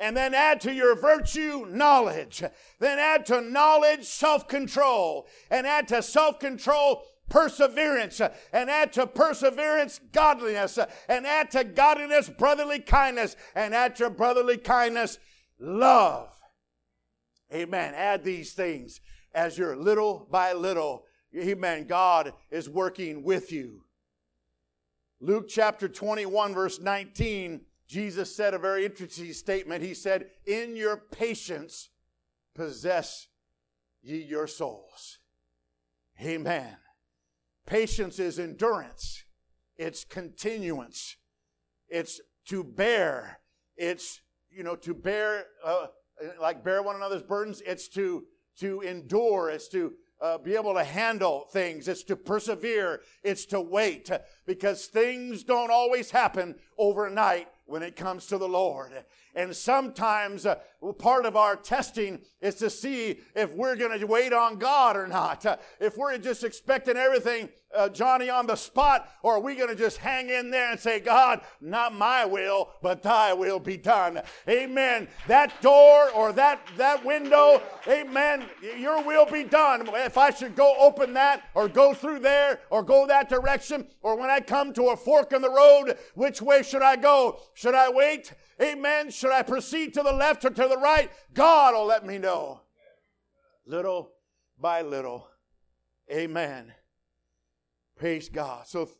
and 0.00 0.16
then 0.16 0.34
add 0.34 0.60
to 0.62 0.72
your 0.72 0.96
virtue 0.96 1.66
knowledge. 1.68 2.42
Then 2.78 2.98
add 2.98 3.26
to 3.26 3.40
knowledge 3.42 4.04
self 4.04 4.48
control, 4.48 5.28
and 5.50 5.66
add 5.66 5.86
to 5.88 6.02
self 6.02 6.40
control 6.40 7.04
perseverance, 7.28 8.20
and 8.52 8.70
add 8.70 8.92
to 8.94 9.06
perseverance 9.06 10.00
godliness, 10.12 10.78
and 11.08 11.26
add 11.26 11.50
to 11.52 11.62
godliness 11.62 12.28
brotherly 12.30 12.80
kindness, 12.80 13.36
and 13.54 13.74
add 13.74 13.94
to 13.96 14.10
brotherly 14.10 14.56
kindness 14.56 15.18
love. 15.60 16.32
Amen. 17.52 17.94
Add 17.94 18.24
these 18.24 18.52
things 18.52 19.00
as 19.34 19.58
you're 19.58 19.76
little 19.76 20.26
by 20.30 20.52
little. 20.54 21.04
Amen. 21.36 21.86
God 21.86 22.32
is 22.50 22.68
working 22.68 23.22
with 23.22 23.52
you. 23.52 23.84
Luke 25.20 25.48
chapter 25.48 25.86
21, 25.88 26.54
verse 26.54 26.80
19 26.80 27.60
Jesus 27.90 28.36
said 28.36 28.54
a 28.54 28.58
very 28.58 28.84
interesting 28.84 29.32
statement. 29.32 29.82
He 29.82 29.94
said, 29.94 30.26
In 30.46 30.76
your 30.76 30.96
patience, 30.96 31.88
possess 32.54 33.26
ye 34.00 34.22
your 34.22 34.46
souls. 34.46 35.18
Amen. 36.22 36.76
Patience 37.66 38.20
is 38.20 38.38
endurance, 38.38 39.24
it's 39.76 40.04
continuance, 40.04 41.16
it's 41.88 42.20
to 42.46 42.62
bear, 42.62 43.40
it's, 43.76 44.20
you 44.52 44.62
know, 44.62 44.76
to 44.76 44.94
bear, 44.94 45.46
uh, 45.64 45.88
like 46.40 46.62
bear 46.62 46.84
one 46.84 46.94
another's 46.94 47.24
burdens, 47.24 47.60
it's 47.66 47.88
to, 47.88 48.24
to 48.60 48.82
endure, 48.82 49.50
it's 49.50 49.66
to 49.70 49.94
uh, 50.20 50.38
be 50.38 50.54
able 50.54 50.74
to 50.74 50.84
handle 50.84 51.46
things. 51.50 51.88
It's 51.88 52.02
to 52.04 52.16
persevere. 52.16 53.00
It's 53.22 53.46
to 53.46 53.60
wait 53.60 54.10
because 54.46 54.86
things 54.86 55.42
don't 55.42 55.70
always 55.70 56.10
happen 56.10 56.56
overnight 56.78 57.48
when 57.70 57.82
it 57.84 57.94
comes 57.94 58.26
to 58.26 58.36
the 58.36 58.48
Lord. 58.48 58.90
And 59.34 59.54
sometimes 59.54 60.46
uh, 60.46 60.56
part 60.98 61.26
of 61.26 61.36
our 61.36 61.56
testing 61.56 62.20
is 62.40 62.56
to 62.56 62.70
see 62.70 63.20
if 63.34 63.52
we're 63.54 63.76
going 63.76 63.98
to 63.98 64.06
wait 64.06 64.32
on 64.32 64.58
God 64.58 64.96
or 64.96 65.06
not. 65.06 65.46
Uh, 65.46 65.56
if 65.78 65.96
we're 65.96 66.16
just 66.18 66.42
expecting 66.42 66.96
everything 66.96 67.48
uh, 67.74 67.88
Johnny 67.88 68.28
on 68.28 68.46
the 68.46 68.56
spot, 68.56 69.08
or 69.22 69.34
are 69.34 69.40
we 69.40 69.54
going 69.54 69.68
to 69.68 69.76
just 69.76 69.98
hang 69.98 70.28
in 70.28 70.50
there 70.50 70.72
and 70.72 70.80
say, 70.80 70.98
God, 70.98 71.40
not 71.60 71.94
my 71.94 72.24
will, 72.24 72.70
but 72.82 73.02
thy 73.02 73.32
will 73.32 73.60
be 73.60 73.76
done? 73.76 74.20
Amen. 74.48 75.06
That 75.28 75.60
door 75.62 76.10
or 76.10 76.32
that, 76.32 76.60
that 76.76 77.04
window, 77.04 77.62
amen, 77.86 78.44
your 78.76 79.02
will 79.02 79.26
be 79.26 79.44
done. 79.44 79.88
If 79.94 80.18
I 80.18 80.30
should 80.30 80.56
go 80.56 80.74
open 80.80 81.14
that 81.14 81.44
or 81.54 81.68
go 81.68 81.94
through 81.94 82.20
there 82.20 82.60
or 82.70 82.82
go 82.82 83.06
that 83.06 83.28
direction, 83.28 83.86
or 84.02 84.16
when 84.16 84.30
I 84.30 84.40
come 84.40 84.72
to 84.72 84.88
a 84.88 84.96
fork 84.96 85.32
in 85.32 85.42
the 85.42 85.50
road, 85.50 85.96
which 86.14 86.42
way 86.42 86.62
should 86.62 86.82
I 86.82 86.96
go? 86.96 87.38
Should 87.54 87.74
I 87.74 87.90
wait? 87.90 88.32
Amen. 88.60 89.10
Should 89.10 89.32
I 89.32 89.42
proceed 89.42 89.94
to 89.94 90.02
the 90.02 90.12
left 90.12 90.44
or 90.44 90.50
to 90.50 90.68
the 90.68 90.76
right? 90.76 91.10
God 91.32 91.74
will 91.74 91.86
let 91.86 92.04
me 92.04 92.18
know. 92.18 92.60
Little 93.66 94.12
by 94.58 94.82
little. 94.82 95.28
Amen. 96.12 96.72
Praise 97.96 98.28
God. 98.28 98.66
So 98.66 98.90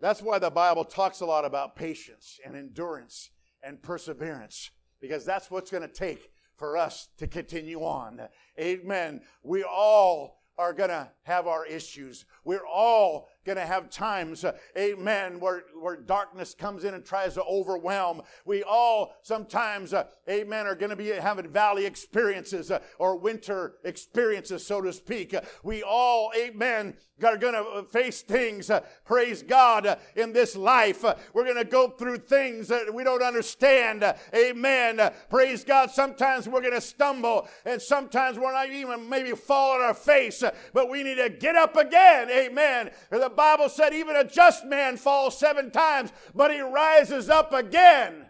that's 0.00 0.22
why 0.22 0.38
the 0.38 0.50
Bible 0.50 0.84
talks 0.84 1.20
a 1.20 1.26
lot 1.26 1.44
about 1.44 1.76
patience 1.76 2.40
and 2.44 2.56
endurance 2.56 3.30
and 3.62 3.82
perseverance, 3.82 4.70
because 5.00 5.24
that's 5.24 5.50
what's 5.50 5.70
going 5.70 5.86
to 5.86 5.92
take 5.92 6.30
for 6.56 6.76
us 6.76 7.08
to 7.18 7.26
continue 7.26 7.80
on. 7.80 8.20
Amen. 8.58 9.20
We 9.42 9.62
all 9.62 10.42
are 10.58 10.72
going 10.72 10.90
to 10.90 11.10
have 11.24 11.46
our 11.46 11.66
issues. 11.66 12.24
We're 12.44 12.66
all 12.66 13.28
going 13.46 13.56
to 13.56 13.64
have 13.64 13.88
times, 13.88 14.44
uh, 14.44 14.52
amen, 14.76 15.40
where, 15.40 15.64
where 15.80 15.96
darkness 15.96 16.54
comes 16.54 16.84
in 16.84 16.94
and 16.94 17.04
tries 17.04 17.34
to 17.34 17.44
overwhelm. 17.44 18.20
We 18.44 18.62
all 18.64 19.14
sometimes, 19.22 19.94
uh, 19.94 20.04
amen, 20.28 20.66
are 20.66 20.74
going 20.74 20.90
to 20.90 20.96
be 20.96 21.08
having 21.08 21.48
valley 21.48 21.86
experiences 21.86 22.70
uh, 22.70 22.80
or 22.98 23.16
winter 23.16 23.76
experiences, 23.84 24.66
so 24.66 24.80
to 24.82 24.92
speak. 24.92 25.32
Uh, 25.32 25.42
we 25.62 25.82
all, 25.82 26.32
amen, 26.36 26.94
are 27.24 27.38
going 27.38 27.54
to 27.54 27.62
uh, 27.62 27.82
face 27.84 28.20
things, 28.20 28.68
uh, 28.68 28.80
praise 29.04 29.42
God, 29.42 29.98
in 30.16 30.32
this 30.32 30.56
life. 30.56 31.04
we're 31.32 31.44
going 31.44 31.56
to 31.56 31.64
go 31.64 31.88
through 31.88 32.18
things 32.18 32.68
that 32.68 32.92
we 32.92 33.04
don't 33.04 33.22
understand. 33.22 34.04
amen. 34.34 35.12
praise 35.30 35.64
God. 35.64 35.90
Sometimes 35.90 36.48
we're 36.48 36.60
going 36.60 36.74
to 36.74 36.80
stumble 36.80 37.48
and 37.64 37.80
sometimes 37.80 38.38
we're 38.38 38.52
not 38.52 38.70
even 38.70 39.08
maybe 39.08 39.30
fall 39.32 39.76
on 39.76 39.82
our 39.82 39.94
face, 39.94 40.42
but 40.74 40.90
we 40.90 41.02
need 41.02 41.16
to 41.16 41.30
get 41.30 41.54
up 41.54 41.76
again. 41.76 42.28
Amen. 42.30 42.90
The 43.10 43.30
Bible 43.36 43.68
said 43.68 43.94
even 43.94 44.16
a 44.16 44.24
just 44.24 44.64
man 44.64 44.96
falls 44.96 45.38
seven 45.38 45.70
times, 45.70 46.12
but 46.34 46.50
he 46.50 46.60
rises 46.60 47.28
up 47.28 47.52
again. 47.52 48.26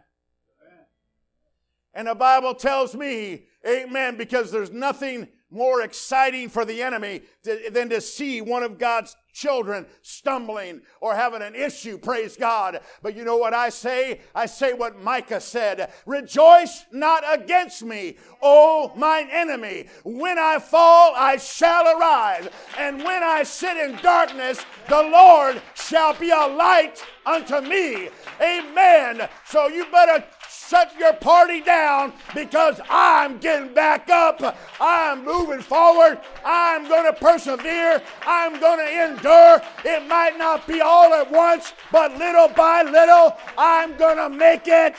And 1.95 2.09
the 2.09 2.15
Bible 2.15 2.55
tells 2.55 2.95
me, 2.95 3.47
amen, 3.67 4.19
because 4.19 4.51
there's 4.51 4.71
nothing 4.71 5.29
more 5.51 5.83
exciting 5.83 6.49
for 6.49 6.65
the 6.65 6.83
enemy 6.83 7.23
to, 7.45 7.71
than 7.71 7.89
to 7.91 8.01
see 8.01 8.41
one 8.41 8.63
of 8.63 8.79
God's 8.79 9.17
children 9.33 9.87
stumbling 10.01 10.81
or 11.01 11.15
having 11.15 11.43
an 11.43 11.55
issue, 11.55 11.99
praise 11.99 12.37
God. 12.37 12.81
But 13.03 13.15
you 13.15 13.25
know 13.25 13.37
what 13.37 13.53
I 13.53 13.69
say? 13.69 14.21
I 14.35 14.47
say 14.47 14.73
what 14.73 15.01
Micah 15.03 15.41
said 15.41 15.93
Rejoice 16.07 16.87
not 16.91 17.23
against 17.31 17.85
me, 17.85 18.17
O 18.43 18.93
mine 18.97 19.29
enemy. 19.31 19.89
When 20.05 20.39
I 20.39 20.59
fall, 20.59 21.13
I 21.15 21.37
shall 21.37 21.87
arise. 21.87 22.49
And 22.79 23.05
when 23.05 23.23
I 23.23 23.43
sit 23.43 23.77
in 23.77 23.97
darkness, 24.03 24.65
the 24.89 25.03
Lord 25.03 25.61
shall 25.75 26.15
be 26.15 26.31
a 26.31 26.47
light 26.47 27.05
unto 27.27 27.61
me. 27.61 28.09
Amen. 28.41 29.29
So 29.45 29.69
you 29.69 29.85
better 29.93 30.25
shut 30.69 30.93
your 30.99 31.13
party 31.15 31.61
down 31.61 32.13
because 32.35 32.81
I'm 32.89 33.39
getting 33.39 33.73
back 33.73 34.09
up. 34.09 34.57
I'm 34.81 35.25
moving 35.25 35.61
forward. 35.61 36.21
I'm 36.45 36.89
going 36.89 37.13
to 37.13 37.19
persevere. 37.19 38.03
I'm 38.27 38.59
going 38.61 38.79
to 38.79 39.05
endure. 39.11 39.63
It 39.85 40.07
might 40.09 40.39
not 40.39 40.67
be 40.67 40.81
all 40.81 41.15
at 41.15 41.31
once, 41.31 41.73
but 41.93 42.17
little 42.19 42.49
by 42.49 42.83
little, 42.83 43.37
I'm 43.57 43.97
going 43.97 44.17
to 44.17 44.29
make 44.29 44.67
it. 44.67 44.97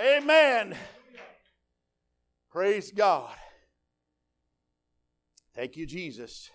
Amen. 0.00 0.76
Praise 2.50 2.90
God. 2.90 3.34
Thank 5.54 5.76
you, 5.76 5.84
Jesus. 5.84 6.50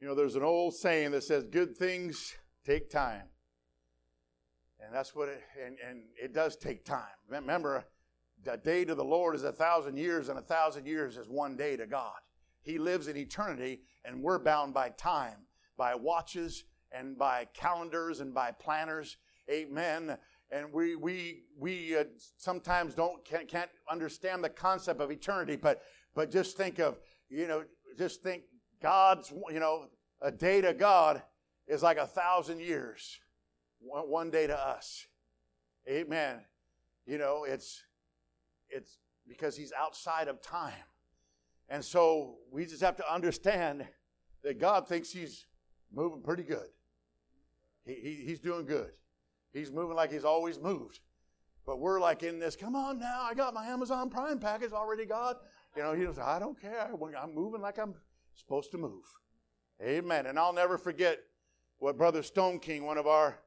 You 0.00 0.08
know, 0.08 0.14
there's 0.14 0.36
an 0.36 0.42
old 0.42 0.74
saying 0.74 1.10
that 1.10 1.24
says, 1.24 1.44
good 1.44 1.76
things 1.76 2.34
take 2.64 2.90
time. 2.90 3.24
And 4.82 4.94
that's 4.94 5.14
what 5.14 5.28
it, 5.28 5.42
and, 5.62 5.76
and 5.86 6.04
it 6.20 6.32
does 6.32 6.56
take 6.56 6.86
time. 6.86 7.04
Remember, 7.28 7.84
the 8.42 8.56
day 8.56 8.86
to 8.86 8.94
the 8.94 9.04
Lord 9.04 9.34
is 9.34 9.44
a 9.44 9.52
thousand 9.52 9.98
years, 9.98 10.30
and 10.30 10.38
a 10.38 10.42
thousand 10.42 10.86
years 10.86 11.18
is 11.18 11.28
one 11.28 11.54
day 11.54 11.76
to 11.76 11.86
God. 11.86 12.16
He 12.62 12.78
lives 12.78 13.08
in 13.08 13.16
eternity, 13.16 13.80
and 14.06 14.22
we're 14.22 14.38
bound 14.38 14.72
by 14.72 14.88
time, 14.90 15.46
by 15.76 15.94
watches, 15.94 16.64
and 16.92 17.18
by 17.18 17.46
calendars, 17.52 18.20
and 18.20 18.32
by 18.32 18.52
planners. 18.52 19.18
Amen. 19.50 20.16
And 20.50 20.72
we 20.72 20.96
we 20.96 21.42
we 21.58 21.96
uh, 21.96 22.04
sometimes 22.38 22.94
don't 22.94 23.22
can't, 23.24 23.48
can't 23.48 23.70
understand 23.90 24.42
the 24.42 24.48
concept 24.48 25.00
of 25.00 25.10
eternity, 25.10 25.56
but 25.56 25.82
but 26.14 26.30
just 26.30 26.56
think 26.56 26.78
of 26.78 26.98
you 27.28 27.46
know 27.46 27.64
just 27.98 28.22
think 28.22 28.42
God's, 28.82 29.32
you 29.50 29.60
know, 29.60 29.88
a 30.20 30.30
day 30.30 30.60
to 30.60 30.72
God 30.72 31.22
is 31.66 31.82
like 31.82 31.98
a 31.98 32.06
thousand 32.06 32.60
years, 32.60 33.20
one 33.80 34.30
day 34.30 34.46
to 34.46 34.58
us. 34.58 35.06
Amen. 35.88 36.40
You 37.06 37.18
know, 37.18 37.44
it's, 37.44 37.82
it's 38.68 38.98
because 39.28 39.56
he's 39.56 39.72
outside 39.72 40.28
of 40.28 40.42
time. 40.42 40.72
And 41.68 41.84
so 41.84 42.38
we 42.50 42.66
just 42.66 42.82
have 42.82 42.96
to 42.96 43.12
understand 43.12 43.86
that 44.42 44.58
God 44.58 44.88
thinks 44.88 45.10
he's 45.10 45.46
moving 45.92 46.22
pretty 46.22 46.42
good. 46.42 46.68
He, 47.84 47.94
he, 47.94 48.14
he's 48.26 48.40
doing 48.40 48.66
good. 48.66 48.90
He's 49.52 49.70
moving 49.70 49.96
like 49.96 50.12
he's 50.12 50.24
always 50.24 50.58
moved. 50.58 51.00
But 51.66 51.78
we're 51.78 52.00
like 52.00 52.22
in 52.22 52.38
this, 52.38 52.56
come 52.56 52.74
on 52.74 52.98
now, 52.98 53.22
I 53.22 53.34
got 53.34 53.54
my 53.54 53.66
Amazon 53.66 54.10
Prime 54.10 54.38
package 54.38 54.72
already, 54.72 55.04
God. 55.04 55.36
You 55.76 55.82
know, 55.82 55.92
he 55.92 56.06
was, 56.06 56.18
I 56.18 56.38
don't 56.38 56.60
care. 56.60 56.90
I'm 56.90 57.34
moving 57.34 57.60
like 57.60 57.78
I'm 57.78 57.94
supposed 58.34 58.70
to 58.72 58.78
move. 58.78 59.04
Amen. 59.82 60.26
And 60.26 60.38
I'll 60.38 60.52
never 60.52 60.76
forget 60.78 61.20
what 61.78 61.96
Brother 61.96 62.20
Stoneking, 62.20 62.82
one 62.82 62.98
of 62.98 63.06
our 63.06 63.38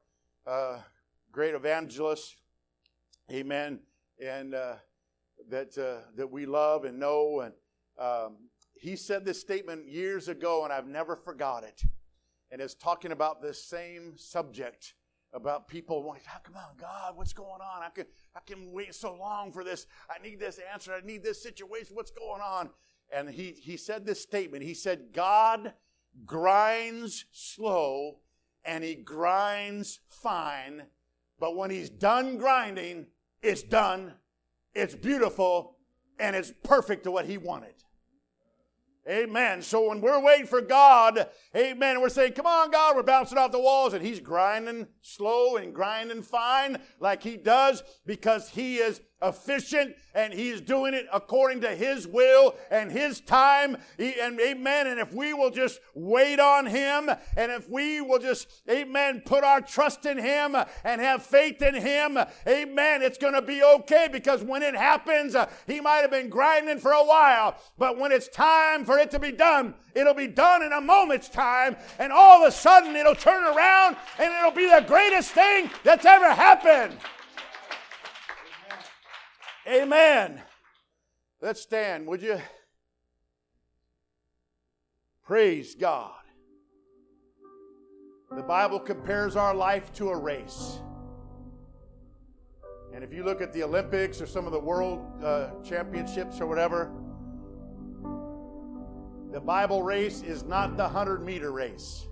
uh, 0.46 0.78
great 1.30 1.54
evangelists, 1.54 2.36
amen, 3.30 3.80
and 4.20 4.54
uh, 4.54 4.74
that, 5.48 5.76
uh, 5.78 6.06
that 6.16 6.30
we 6.30 6.46
love 6.46 6.84
and 6.84 6.98
know. 6.98 7.40
And 7.40 7.54
um, 7.98 8.36
he 8.74 8.96
said 8.96 9.24
this 9.24 9.40
statement 9.40 9.88
years 9.88 10.28
ago, 10.28 10.64
and 10.64 10.72
I've 10.72 10.88
never 10.88 11.16
forgot 11.16 11.64
it. 11.64 11.82
And 12.50 12.60
it's 12.60 12.74
talking 12.74 13.12
about 13.12 13.42
this 13.42 13.62
same 13.62 14.14
subject 14.16 14.94
about 15.32 15.66
people 15.66 16.02
wanting, 16.02 16.22
oh, 16.32 16.38
come 16.44 16.56
on, 16.56 16.76
God, 16.80 17.16
what's 17.16 17.32
going 17.32 17.60
on? 17.60 17.82
I 17.82 17.88
can, 17.90 18.06
I 18.36 18.40
can 18.46 18.72
wait 18.72 18.94
so 18.94 19.14
long 19.14 19.52
for 19.52 19.64
this. 19.64 19.86
I 20.08 20.22
need 20.22 20.38
this 20.38 20.60
answer. 20.72 20.92
I 20.92 21.04
need 21.04 21.24
this 21.24 21.42
situation. 21.42 21.96
What's 21.96 22.12
going 22.12 22.40
on? 22.40 22.70
And 23.12 23.30
he, 23.30 23.52
he 23.52 23.76
said 23.76 24.04
this 24.04 24.20
statement. 24.20 24.64
He 24.64 24.74
said, 24.74 25.12
God 25.12 25.72
grinds 26.24 27.24
slow 27.32 28.18
and 28.64 28.82
he 28.82 28.94
grinds 28.94 30.00
fine, 30.08 30.84
but 31.38 31.56
when 31.56 31.70
he's 31.70 31.90
done 31.90 32.38
grinding, 32.38 33.06
it's 33.42 33.62
done, 33.62 34.14
it's 34.74 34.94
beautiful, 34.94 35.76
and 36.18 36.34
it's 36.34 36.52
perfect 36.62 37.04
to 37.04 37.10
what 37.10 37.26
he 37.26 37.36
wanted. 37.36 37.74
Amen. 39.06 39.60
So 39.60 39.90
when 39.90 40.00
we're 40.00 40.22
waiting 40.22 40.46
for 40.46 40.62
God, 40.62 41.28
amen, 41.54 42.00
we're 42.00 42.08
saying, 42.08 42.32
come 42.32 42.46
on, 42.46 42.70
God, 42.70 42.96
we're 42.96 43.02
bouncing 43.02 43.36
off 43.36 43.52
the 43.52 43.60
walls, 43.60 43.92
and 43.92 44.02
He's 44.02 44.18
grinding 44.18 44.86
slow 45.02 45.56
and 45.56 45.74
grinding 45.74 46.22
fine 46.22 46.78
like 47.00 47.22
He 47.22 47.36
does 47.36 47.82
because 48.06 48.48
He 48.48 48.78
is 48.78 49.02
efficient 49.22 49.94
and 50.14 50.32
he's 50.32 50.60
doing 50.60 50.94
it 50.94 51.06
according 51.12 51.60
to 51.62 51.74
his 51.74 52.06
will 52.06 52.54
and 52.70 52.90
his 52.90 53.20
time. 53.20 53.76
He, 53.96 54.14
and 54.20 54.38
amen. 54.40 54.86
And 54.86 55.00
if 55.00 55.12
we 55.12 55.32
will 55.34 55.50
just 55.50 55.80
wait 55.94 56.38
on 56.38 56.66
him 56.66 57.10
and 57.36 57.50
if 57.50 57.68
we 57.68 58.00
will 58.00 58.18
just, 58.18 58.48
amen, 58.70 59.22
put 59.24 59.42
our 59.42 59.60
trust 59.60 60.06
in 60.06 60.18
him 60.18 60.56
and 60.84 61.00
have 61.00 61.24
faith 61.24 61.62
in 61.62 61.74
him, 61.74 62.18
amen, 62.46 63.02
it's 63.02 63.18
going 63.18 63.34
to 63.34 63.42
be 63.42 63.62
okay 63.62 64.08
because 64.10 64.42
when 64.42 64.62
it 64.62 64.76
happens, 64.76 65.34
he 65.66 65.80
might 65.80 65.98
have 65.98 66.10
been 66.10 66.28
grinding 66.28 66.78
for 66.78 66.92
a 66.92 67.04
while, 67.04 67.56
but 67.78 67.98
when 67.98 68.12
it's 68.12 68.28
time 68.28 68.84
for 68.84 68.98
it 68.98 69.10
to 69.10 69.18
be 69.18 69.32
done, 69.32 69.74
it'll 69.94 70.14
be 70.14 70.28
done 70.28 70.62
in 70.62 70.72
a 70.72 70.80
moment's 70.80 71.28
time 71.28 71.76
and 71.98 72.12
all 72.12 72.42
of 72.42 72.48
a 72.48 72.52
sudden 72.52 72.94
it'll 72.94 73.14
turn 73.14 73.44
around 73.44 73.96
and 74.18 74.32
it'll 74.32 74.50
be 74.50 74.68
the 74.68 74.84
greatest 74.86 75.30
thing 75.30 75.70
that's 75.82 76.04
ever 76.04 76.32
happened. 76.32 76.96
Amen. 79.66 80.42
Let's 81.40 81.60
stand, 81.60 82.06
would 82.06 82.22
you? 82.22 82.40
Praise 85.24 85.74
God. 85.74 86.12
The 88.30 88.42
Bible 88.42 88.78
compares 88.78 89.36
our 89.36 89.54
life 89.54 89.92
to 89.94 90.10
a 90.10 90.16
race. 90.16 90.80
And 92.94 93.02
if 93.02 93.12
you 93.12 93.24
look 93.24 93.40
at 93.40 93.52
the 93.52 93.62
Olympics 93.62 94.20
or 94.20 94.26
some 94.26 94.46
of 94.46 94.52
the 94.52 94.60
world 94.60 95.00
uh, 95.22 95.50
championships 95.62 96.40
or 96.40 96.46
whatever, 96.46 96.92
the 99.32 99.40
Bible 99.40 99.82
race 99.82 100.22
is 100.22 100.44
not 100.44 100.76
the 100.76 100.84
100 100.84 101.24
meter 101.24 101.52
race. 101.52 102.06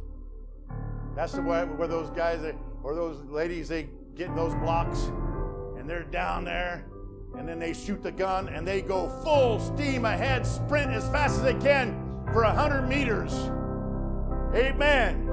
That's 1.14 1.32
the 1.32 1.42
way 1.42 1.64
where 1.64 1.88
those 1.88 2.10
guys 2.10 2.40
or 2.82 2.94
those 2.94 3.22
ladies 3.26 3.68
they 3.68 3.88
get 4.14 4.28
in 4.28 4.36
those 4.36 4.54
blocks 4.54 5.04
and 5.78 5.88
they're 5.88 6.02
down 6.02 6.44
there 6.44 6.86
and 7.36 7.48
then 7.48 7.58
they 7.58 7.72
shoot 7.72 8.02
the 8.02 8.12
gun 8.12 8.48
and 8.48 8.66
they 8.66 8.82
go 8.82 9.08
full 9.24 9.58
steam 9.58 10.04
ahead, 10.04 10.46
sprint 10.46 10.90
as 10.90 11.08
fast 11.08 11.36
as 11.36 11.42
they 11.42 11.54
can 11.54 11.94
for 12.32 12.44
100 12.44 12.82
meters. 12.88 13.32
Amen. 14.54 15.26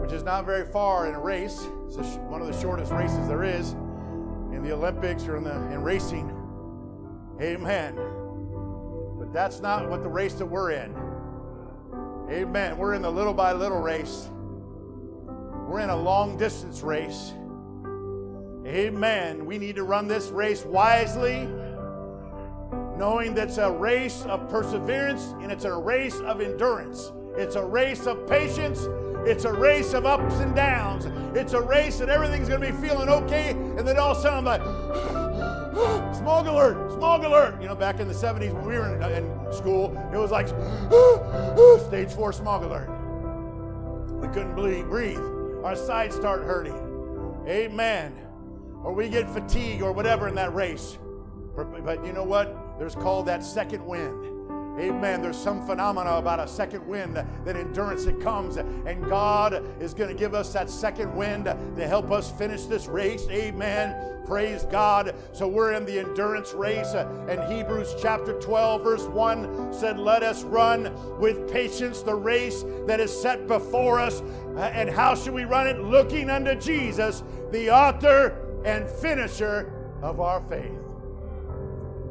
Which 0.00 0.12
is 0.12 0.22
not 0.22 0.44
very 0.44 0.66
far 0.66 1.08
in 1.08 1.14
a 1.14 1.20
race. 1.20 1.66
It's 1.88 1.96
one 1.96 2.40
of 2.40 2.46
the 2.46 2.60
shortest 2.60 2.92
races 2.92 3.26
there 3.26 3.42
is 3.42 3.72
in 4.52 4.62
the 4.62 4.72
Olympics 4.72 5.26
or 5.26 5.36
in, 5.36 5.44
the, 5.44 5.54
in 5.72 5.82
racing. 5.82 6.30
Amen. 7.40 7.96
But 9.18 9.32
that's 9.32 9.60
not 9.60 9.88
what 9.88 10.02
the 10.02 10.08
race 10.08 10.34
that 10.34 10.46
we're 10.46 10.72
in. 10.72 10.94
Amen. 12.30 12.76
We're 12.76 12.94
in 12.94 13.02
the 13.02 13.10
little 13.10 13.34
by 13.34 13.52
little 13.52 13.80
race. 13.80 14.30
We're 15.66 15.80
in 15.80 15.90
a 15.90 15.96
long 15.96 16.36
distance 16.36 16.82
race. 16.82 17.32
Amen. 18.66 19.46
We 19.46 19.58
need 19.58 19.76
to 19.76 19.84
run 19.84 20.08
this 20.08 20.30
race 20.30 20.64
wisely, 20.64 21.48
knowing 22.98 23.32
that 23.34 23.48
it's 23.48 23.58
a 23.58 23.70
race 23.70 24.24
of 24.24 24.48
perseverance 24.48 25.34
and 25.40 25.52
it's 25.52 25.64
a 25.64 25.72
race 25.72 26.18
of 26.20 26.40
endurance. 26.40 27.12
It's 27.36 27.54
a 27.54 27.64
race 27.64 28.06
of 28.08 28.26
patience. 28.26 28.80
It's 29.24 29.44
a 29.44 29.52
race 29.52 29.94
of 29.94 30.04
ups 30.04 30.34
and 30.40 30.54
downs. 30.54 31.06
It's 31.36 31.52
a 31.52 31.60
race 31.60 31.98
that 31.98 32.08
everything's 32.08 32.48
going 32.48 32.60
to 32.60 32.72
be 32.72 32.76
feeling 32.86 33.08
okay, 33.08 33.50
and 33.50 33.86
then 33.86 33.98
all 33.98 34.12
of 34.12 34.18
a 34.18 34.20
sudden 34.20 34.38
I'm 34.38 34.44
like, 34.44 34.62
smog 36.16 36.48
alert, 36.48 36.92
smog 36.92 37.22
alert. 37.24 37.60
You 37.62 37.68
know, 37.68 37.76
back 37.76 38.00
in 38.00 38.08
the 38.08 38.14
70s 38.14 38.52
when 38.52 38.66
we 38.66 38.74
were 38.74 38.96
in, 38.96 39.02
in 39.12 39.52
school, 39.52 39.96
it 40.12 40.16
was 40.16 40.32
like 40.32 40.48
stage 41.86 42.10
four 42.10 42.32
smog 42.32 42.64
alert. 42.64 42.88
We 44.20 44.26
couldn't 44.28 44.54
breathe. 44.54 45.18
Our 45.64 45.76
sides 45.76 46.16
start 46.16 46.42
hurting. 46.42 47.44
Amen 47.46 48.25
or 48.82 48.92
we 48.92 49.08
get 49.08 49.28
fatigue 49.30 49.82
or 49.82 49.92
whatever 49.92 50.28
in 50.28 50.34
that 50.36 50.54
race. 50.54 50.98
But 51.56 52.04
you 52.04 52.12
know 52.12 52.24
what? 52.24 52.78
There's 52.78 52.94
called 52.94 53.26
that 53.26 53.42
second 53.42 53.84
wind. 53.84 54.36
Amen. 54.78 55.22
There's 55.22 55.38
some 55.38 55.66
phenomena 55.66 56.16
about 56.16 56.38
a 56.38 56.46
second 56.46 56.86
wind, 56.86 57.16
that 57.16 57.56
endurance 57.56 58.04
that 58.04 58.20
comes, 58.20 58.58
and 58.58 59.02
God 59.08 59.64
is 59.80 59.94
going 59.94 60.10
to 60.10 60.14
give 60.14 60.34
us 60.34 60.52
that 60.52 60.68
second 60.68 61.16
wind 61.16 61.46
to 61.46 61.88
help 61.88 62.10
us 62.10 62.30
finish 62.30 62.64
this 62.64 62.86
race. 62.86 63.26
Amen. 63.30 64.22
Praise 64.26 64.64
God. 64.64 65.14
So 65.32 65.48
we're 65.48 65.72
in 65.72 65.86
the 65.86 65.98
endurance 66.00 66.52
race, 66.52 66.92
and 66.92 67.42
Hebrews 67.50 67.94
chapter 68.02 68.38
12, 68.38 68.82
verse 68.82 69.04
1 69.04 69.72
said, 69.72 69.98
Let 69.98 70.22
us 70.22 70.42
run 70.42 70.92
with 71.18 71.50
patience 71.50 72.02
the 72.02 72.14
race 72.14 72.62
that 72.86 73.00
is 73.00 73.18
set 73.18 73.46
before 73.46 73.98
us. 73.98 74.20
And 74.58 74.90
how 74.90 75.14
should 75.14 75.32
we 75.32 75.44
run 75.46 75.66
it? 75.66 75.80
Looking 75.80 76.28
unto 76.28 76.54
Jesus, 76.54 77.22
the 77.50 77.70
author 77.70 78.45
and 78.66 78.90
finisher 78.90 79.72
of 80.02 80.20
our 80.20 80.40
faith. 80.42 80.72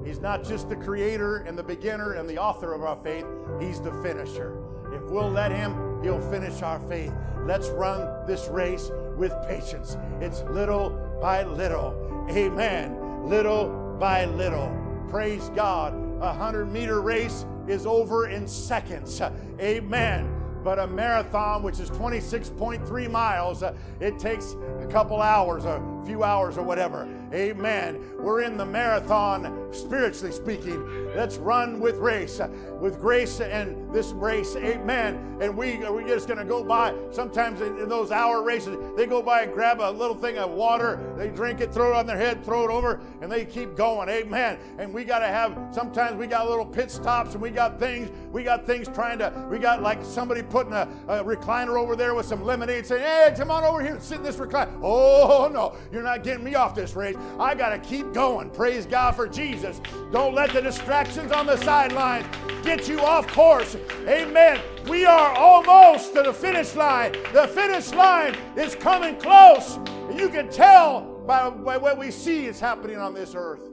He's 0.05 0.19
not 0.19 0.43
just 0.43 0.69
the 0.69 0.75
creator 0.75 1.37
and 1.39 1.57
the 1.57 1.63
beginner 1.63 2.13
and 2.13 2.29
the 2.29 2.37
author 2.37 2.73
of 2.73 2.83
our 2.83 2.95
faith, 2.95 3.25
He's 3.59 3.81
the 3.81 3.91
finisher. 4.01 4.57
If 4.93 5.03
we'll 5.11 5.29
let 5.29 5.51
Him, 5.51 6.01
He'll 6.01 6.21
finish 6.31 6.61
our 6.61 6.79
faith. 6.79 7.13
Let's 7.43 7.67
run 7.69 8.25
this 8.25 8.47
race 8.47 8.89
with 9.17 9.33
patience. 9.47 9.97
It's 10.21 10.43
little 10.43 10.91
by 11.21 11.43
little. 11.43 12.25
Amen. 12.29 13.27
Little 13.27 13.97
by 13.99 14.25
little. 14.25 14.73
Praise 15.09 15.49
God. 15.55 15.93
A 16.21 16.33
hundred 16.33 16.71
meter 16.71 17.01
race 17.01 17.45
is 17.67 17.85
over 17.85 18.29
in 18.29 18.47
seconds. 18.47 19.21
Amen 19.59 20.31
but 20.63 20.79
a 20.79 20.87
marathon, 20.87 21.61
which 21.61 21.79
is 21.79 21.91
26.3 21.91 23.11
miles, 23.11 23.63
it 23.99 24.17
takes 24.17 24.55
a 24.81 24.87
couple 24.87 25.21
hours, 25.21 25.63
few 26.05 26.23
hours, 26.23 26.57
or 26.57 26.63
whatever. 26.63 27.07
Amen. 27.33 27.99
We're 28.19 28.41
in 28.41 28.57
the 28.57 28.65
marathon, 28.65 29.73
spiritually 29.73 30.31
speaking. 30.31 31.13
Let's 31.15 31.37
run 31.37 31.79
with 31.79 31.97
race, 31.97 32.39
with 32.79 32.99
grace 32.99 33.41
and 33.41 33.93
this 33.93 34.11
race. 34.11 34.55
Amen. 34.55 35.37
And 35.41 35.57
we, 35.57 35.77
we're 35.77 36.07
just 36.07 36.27
going 36.27 36.39
to 36.39 36.45
go 36.45 36.63
by. 36.63 36.93
Sometimes 37.11 37.61
in, 37.61 37.77
in, 37.79 37.89
those 37.89 38.11
hour 38.11 38.41
races, 38.43 38.77
they 38.95 39.05
go 39.05 39.21
by 39.21 39.41
and 39.41 39.53
grab 39.53 39.79
a 39.79 39.91
little 39.91 40.15
thing 40.15 40.37
of 40.37 40.51
water, 40.51 41.13
they 41.17 41.29
drink 41.29 41.61
it, 41.61 41.73
throw 41.73 41.93
it 41.93 41.95
on 41.95 42.05
their 42.05 42.17
head, 42.17 42.43
throw 42.43 42.63
it 42.63 42.71
over, 42.71 43.01
and 43.21 43.31
they 43.31 43.45
keep 43.45 43.75
going. 43.75 44.07
Amen. 44.09 44.57
And 44.77 44.93
we 44.93 45.03
got 45.03 45.19
to 45.19 45.27
have, 45.27 45.57
sometimes 45.71 46.17
we 46.17 46.27
got 46.27 46.47
little 46.47 46.65
pit 46.65 46.91
stops 46.91 47.33
and 47.33 47.41
we 47.41 47.49
got 47.49 47.79
things, 47.79 48.09
we 48.31 48.43
got 48.43 48.65
things 48.65 48.87
trying 48.87 49.19
to, 49.19 49.47
we 49.49 49.59
got 49.59 49.81
like 49.81 50.03
somebody 50.03 50.41
putting 50.41 50.73
a, 50.73 50.87
a 51.07 51.23
recliner 51.23 51.79
over 51.79 51.95
there 51.95 52.13
with 52.15 52.25
some 52.25 52.43
lemonade 52.43 52.85
saying, 52.85 53.01
hey, 53.01 53.33
come 53.37 53.51
on 53.51 53.63
over 53.63 53.81
here, 53.81 53.99
sit 53.99 54.17
in 54.17 54.23
this 54.23 54.37
recliner. 54.37 54.71
Oh, 54.81 55.49
no, 55.51 55.75
you're 55.95 56.03
not 56.03 56.23
getting 56.23 56.43
me 56.43 56.55
off 56.55 56.75
this 56.75 56.93
race. 56.93 57.15
I 57.39 57.55
got 57.55 57.69
to 57.69 57.79
keep 57.79 58.13
going. 58.13 58.49
Praise 58.49 58.85
God 58.85 59.15
for 59.15 59.29
Jesus. 59.29 59.79
Don't 60.11 60.35
let 60.35 60.51
the 60.51 60.61
distractions 60.61 61.31
on 61.31 61.45
the 61.45 61.55
sideline 61.57 62.25
get 62.63 62.89
you 62.89 62.99
off 62.99 63.27
course. 63.27 63.77
Amen. 64.05 64.59
We 64.89 65.05
are 65.05 65.33
almost 65.37 66.13
to 66.15 66.23
the 66.23 66.33
finish 66.33 66.75
line. 66.75 67.13
The 67.31 67.47
finish 67.47 67.93
line 67.93 68.35
is 68.57 68.75
coming 68.75 69.15
close. 69.15 69.77
And 69.77 70.19
you 70.19 70.27
can 70.27 70.49
tell 70.49 71.23
by, 71.25 71.49
by 71.49 71.77
what 71.77 71.97
we 71.97 72.11
see 72.11 72.45
is 72.45 72.59
happening 72.59 72.97
on 72.97 73.13
this 73.13 73.33
earth. 73.33 73.69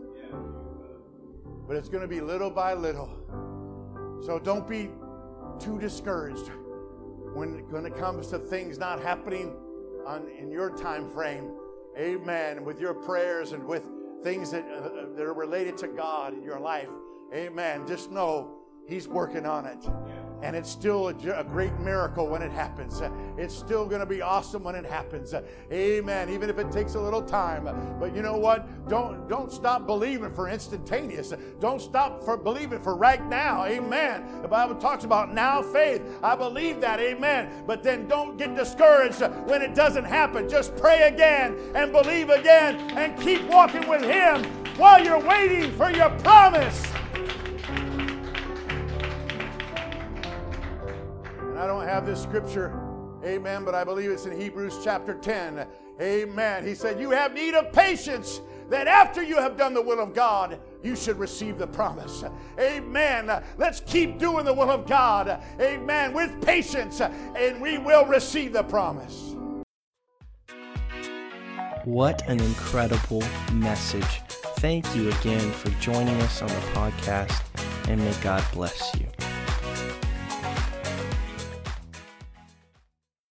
but 1.66 1.77
it's 1.77 1.89
going 1.89 2.03
to 2.03 2.09
be 2.09 2.20
little 2.20 2.51
by 2.51 2.75
little. 2.75 3.11
So 4.25 4.39
don't 4.39 4.68
be 4.68 4.91
too 5.59 5.81
discouraged 5.81 6.53
when, 7.35 7.64
when 7.70 7.85
it 7.85 7.97
comes 7.97 8.29
to 8.29 8.39
things 8.39 8.79
not 8.79 9.03
happening 9.03 9.57
on, 10.07 10.29
in 10.39 10.53
your 10.53 10.70
time 10.70 11.11
frame. 11.11 11.51
Amen. 11.99 12.64
With 12.64 12.80
your 12.80 12.95
prayers 12.95 13.53
and 13.53 13.64
with 13.64 13.88
things 14.22 14.51
that, 14.51 14.64
uh, 14.64 15.14
that 15.16 15.24
are 15.24 15.34
related 15.34 15.76
to 15.78 15.88
God 15.88 16.32
in 16.34 16.43
your 16.43 16.61
life. 16.61 16.88
Amen. 17.34 17.86
Just 17.86 18.11
know 18.11 18.59
He's 18.86 19.09
working 19.09 19.47
on 19.47 19.66
it. 19.66 19.78
And 20.43 20.57
it's 20.57 20.70
still 20.70 21.09
a, 21.09 21.14
a 21.38 21.45
great 21.45 21.72
miracle 21.78 22.26
when 22.26 22.43
it 22.43 22.51
happens. 22.51 23.01
It's 23.38 23.55
still 23.55 23.86
going 23.86 24.01
to 24.01 24.07
be 24.07 24.22
awesome 24.22 24.64
when 24.64 24.74
it 24.74 24.84
happens. 24.84 25.34
Amen. 25.72 26.30
Even 26.30 26.51
if 26.51 26.59
it 26.59 26.70
takes 26.72 26.95
a 26.95 27.01
little 27.01 27.22
time. 27.22 27.68
But 28.01 28.14
you 28.14 28.22
know 28.22 28.36
what? 28.36 28.88
Don't 28.88 29.28
don't 29.28 29.53
stop 29.53 29.86
believing 29.86 30.30
for 30.30 30.49
instantaneous. 30.49 31.32
Don't 31.61 31.80
stop 31.80 32.24
for 32.24 32.36
believing 32.36 32.80
for 32.80 32.97
right 32.97 33.24
now. 33.28 33.64
Amen. 33.64 34.43
The 34.43 34.49
Bible 34.49 34.74
talks 34.74 35.05
about 35.05 35.32
now 35.32 35.62
faith. 35.62 36.03
I 36.22 36.34
believe 36.34 36.80
that. 36.80 37.01
Amen. 37.01 37.64
But 37.66 37.82
then 37.82 38.09
don't 38.09 38.36
get 38.36 38.55
discouraged 38.55 39.20
when 39.47 39.62
it 39.62 39.74
doesn't 39.74 40.05
happen. 40.05 40.49
Just 40.49 40.76
pray 40.76 41.03
again 41.03 41.57
and 41.74 41.93
believe 41.93 42.30
again 42.30 42.76
and 42.99 43.18
keep 43.20 43.43
walking 43.45 43.88
with 43.88 44.03
Him 44.03 44.45
while 44.76 45.03
you're 45.03 45.20
waiting 45.20 45.70
for 45.72 45.90
your 45.90 46.11
promise. 46.20 46.82
I 51.63 51.67
don't 51.69 51.87
have 51.87 52.05
this 52.05 52.21
scripture, 52.21 52.77
amen, 53.25 53.65
but 53.65 53.73
I 53.73 53.85
believe 53.85 54.11
it's 54.11 54.27
in 54.27 54.37
Hebrews 54.37 54.81
chapter 54.83 55.15
10. 55.15 55.65
Amen. 56.01 56.67
He 56.67 56.75
said, 56.75 56.99
You 56.99 57.11
have 57.11 57.35
need 57.35 57.55
of 57.55 57.73
patience 57.73 58.41
that 58.69 58.89
after 58.89 59.23
you 59.23 59.37
have 59.37 59.57
done 59.57 59.73
the 59.73 59.81
will 59.81 60.01
of 60.01 60.13
God, 60.13 60.59
you 60.83 60.97
should 60.97 61.21
receive 61.21 61.59
the 61.59 61.67
promise. 61.69 62.25
Amen. 62.59 63.45
Let's 63.59 63.79
keep 63.79 64.19
doing 64.19 64.45
the 64.45 64.53
will 64.53 64.73
of 64.73 64.89
God. 64.89 65.41
Amen. 65.61 66.13
With 66.13 66.45
patience, 66.45 67.01
and 67.01 67.63
we 67.63 67.79
will 67.79 68.07
receive 68.07 68.53
the 68.53 68.65
promise. 68.65 69.37
What 71.85 72.29
an 72.29 72.41
incredible 72.41 73.23
message. 73.53 74.21
Thank 74.57 74.97
you 74.97 75.11
again 75.11 75.53
for 75.53 75.71
joining 75.81 76.21
us 76.23 76.43
on 76.43 76.49
the 76.49 76.55
podcast, 76.75 77.41
and 77.89 78.01
may 78.01 78.15
God 78.21 78.45
bless 78.53 78.93
you. 78.97 79.07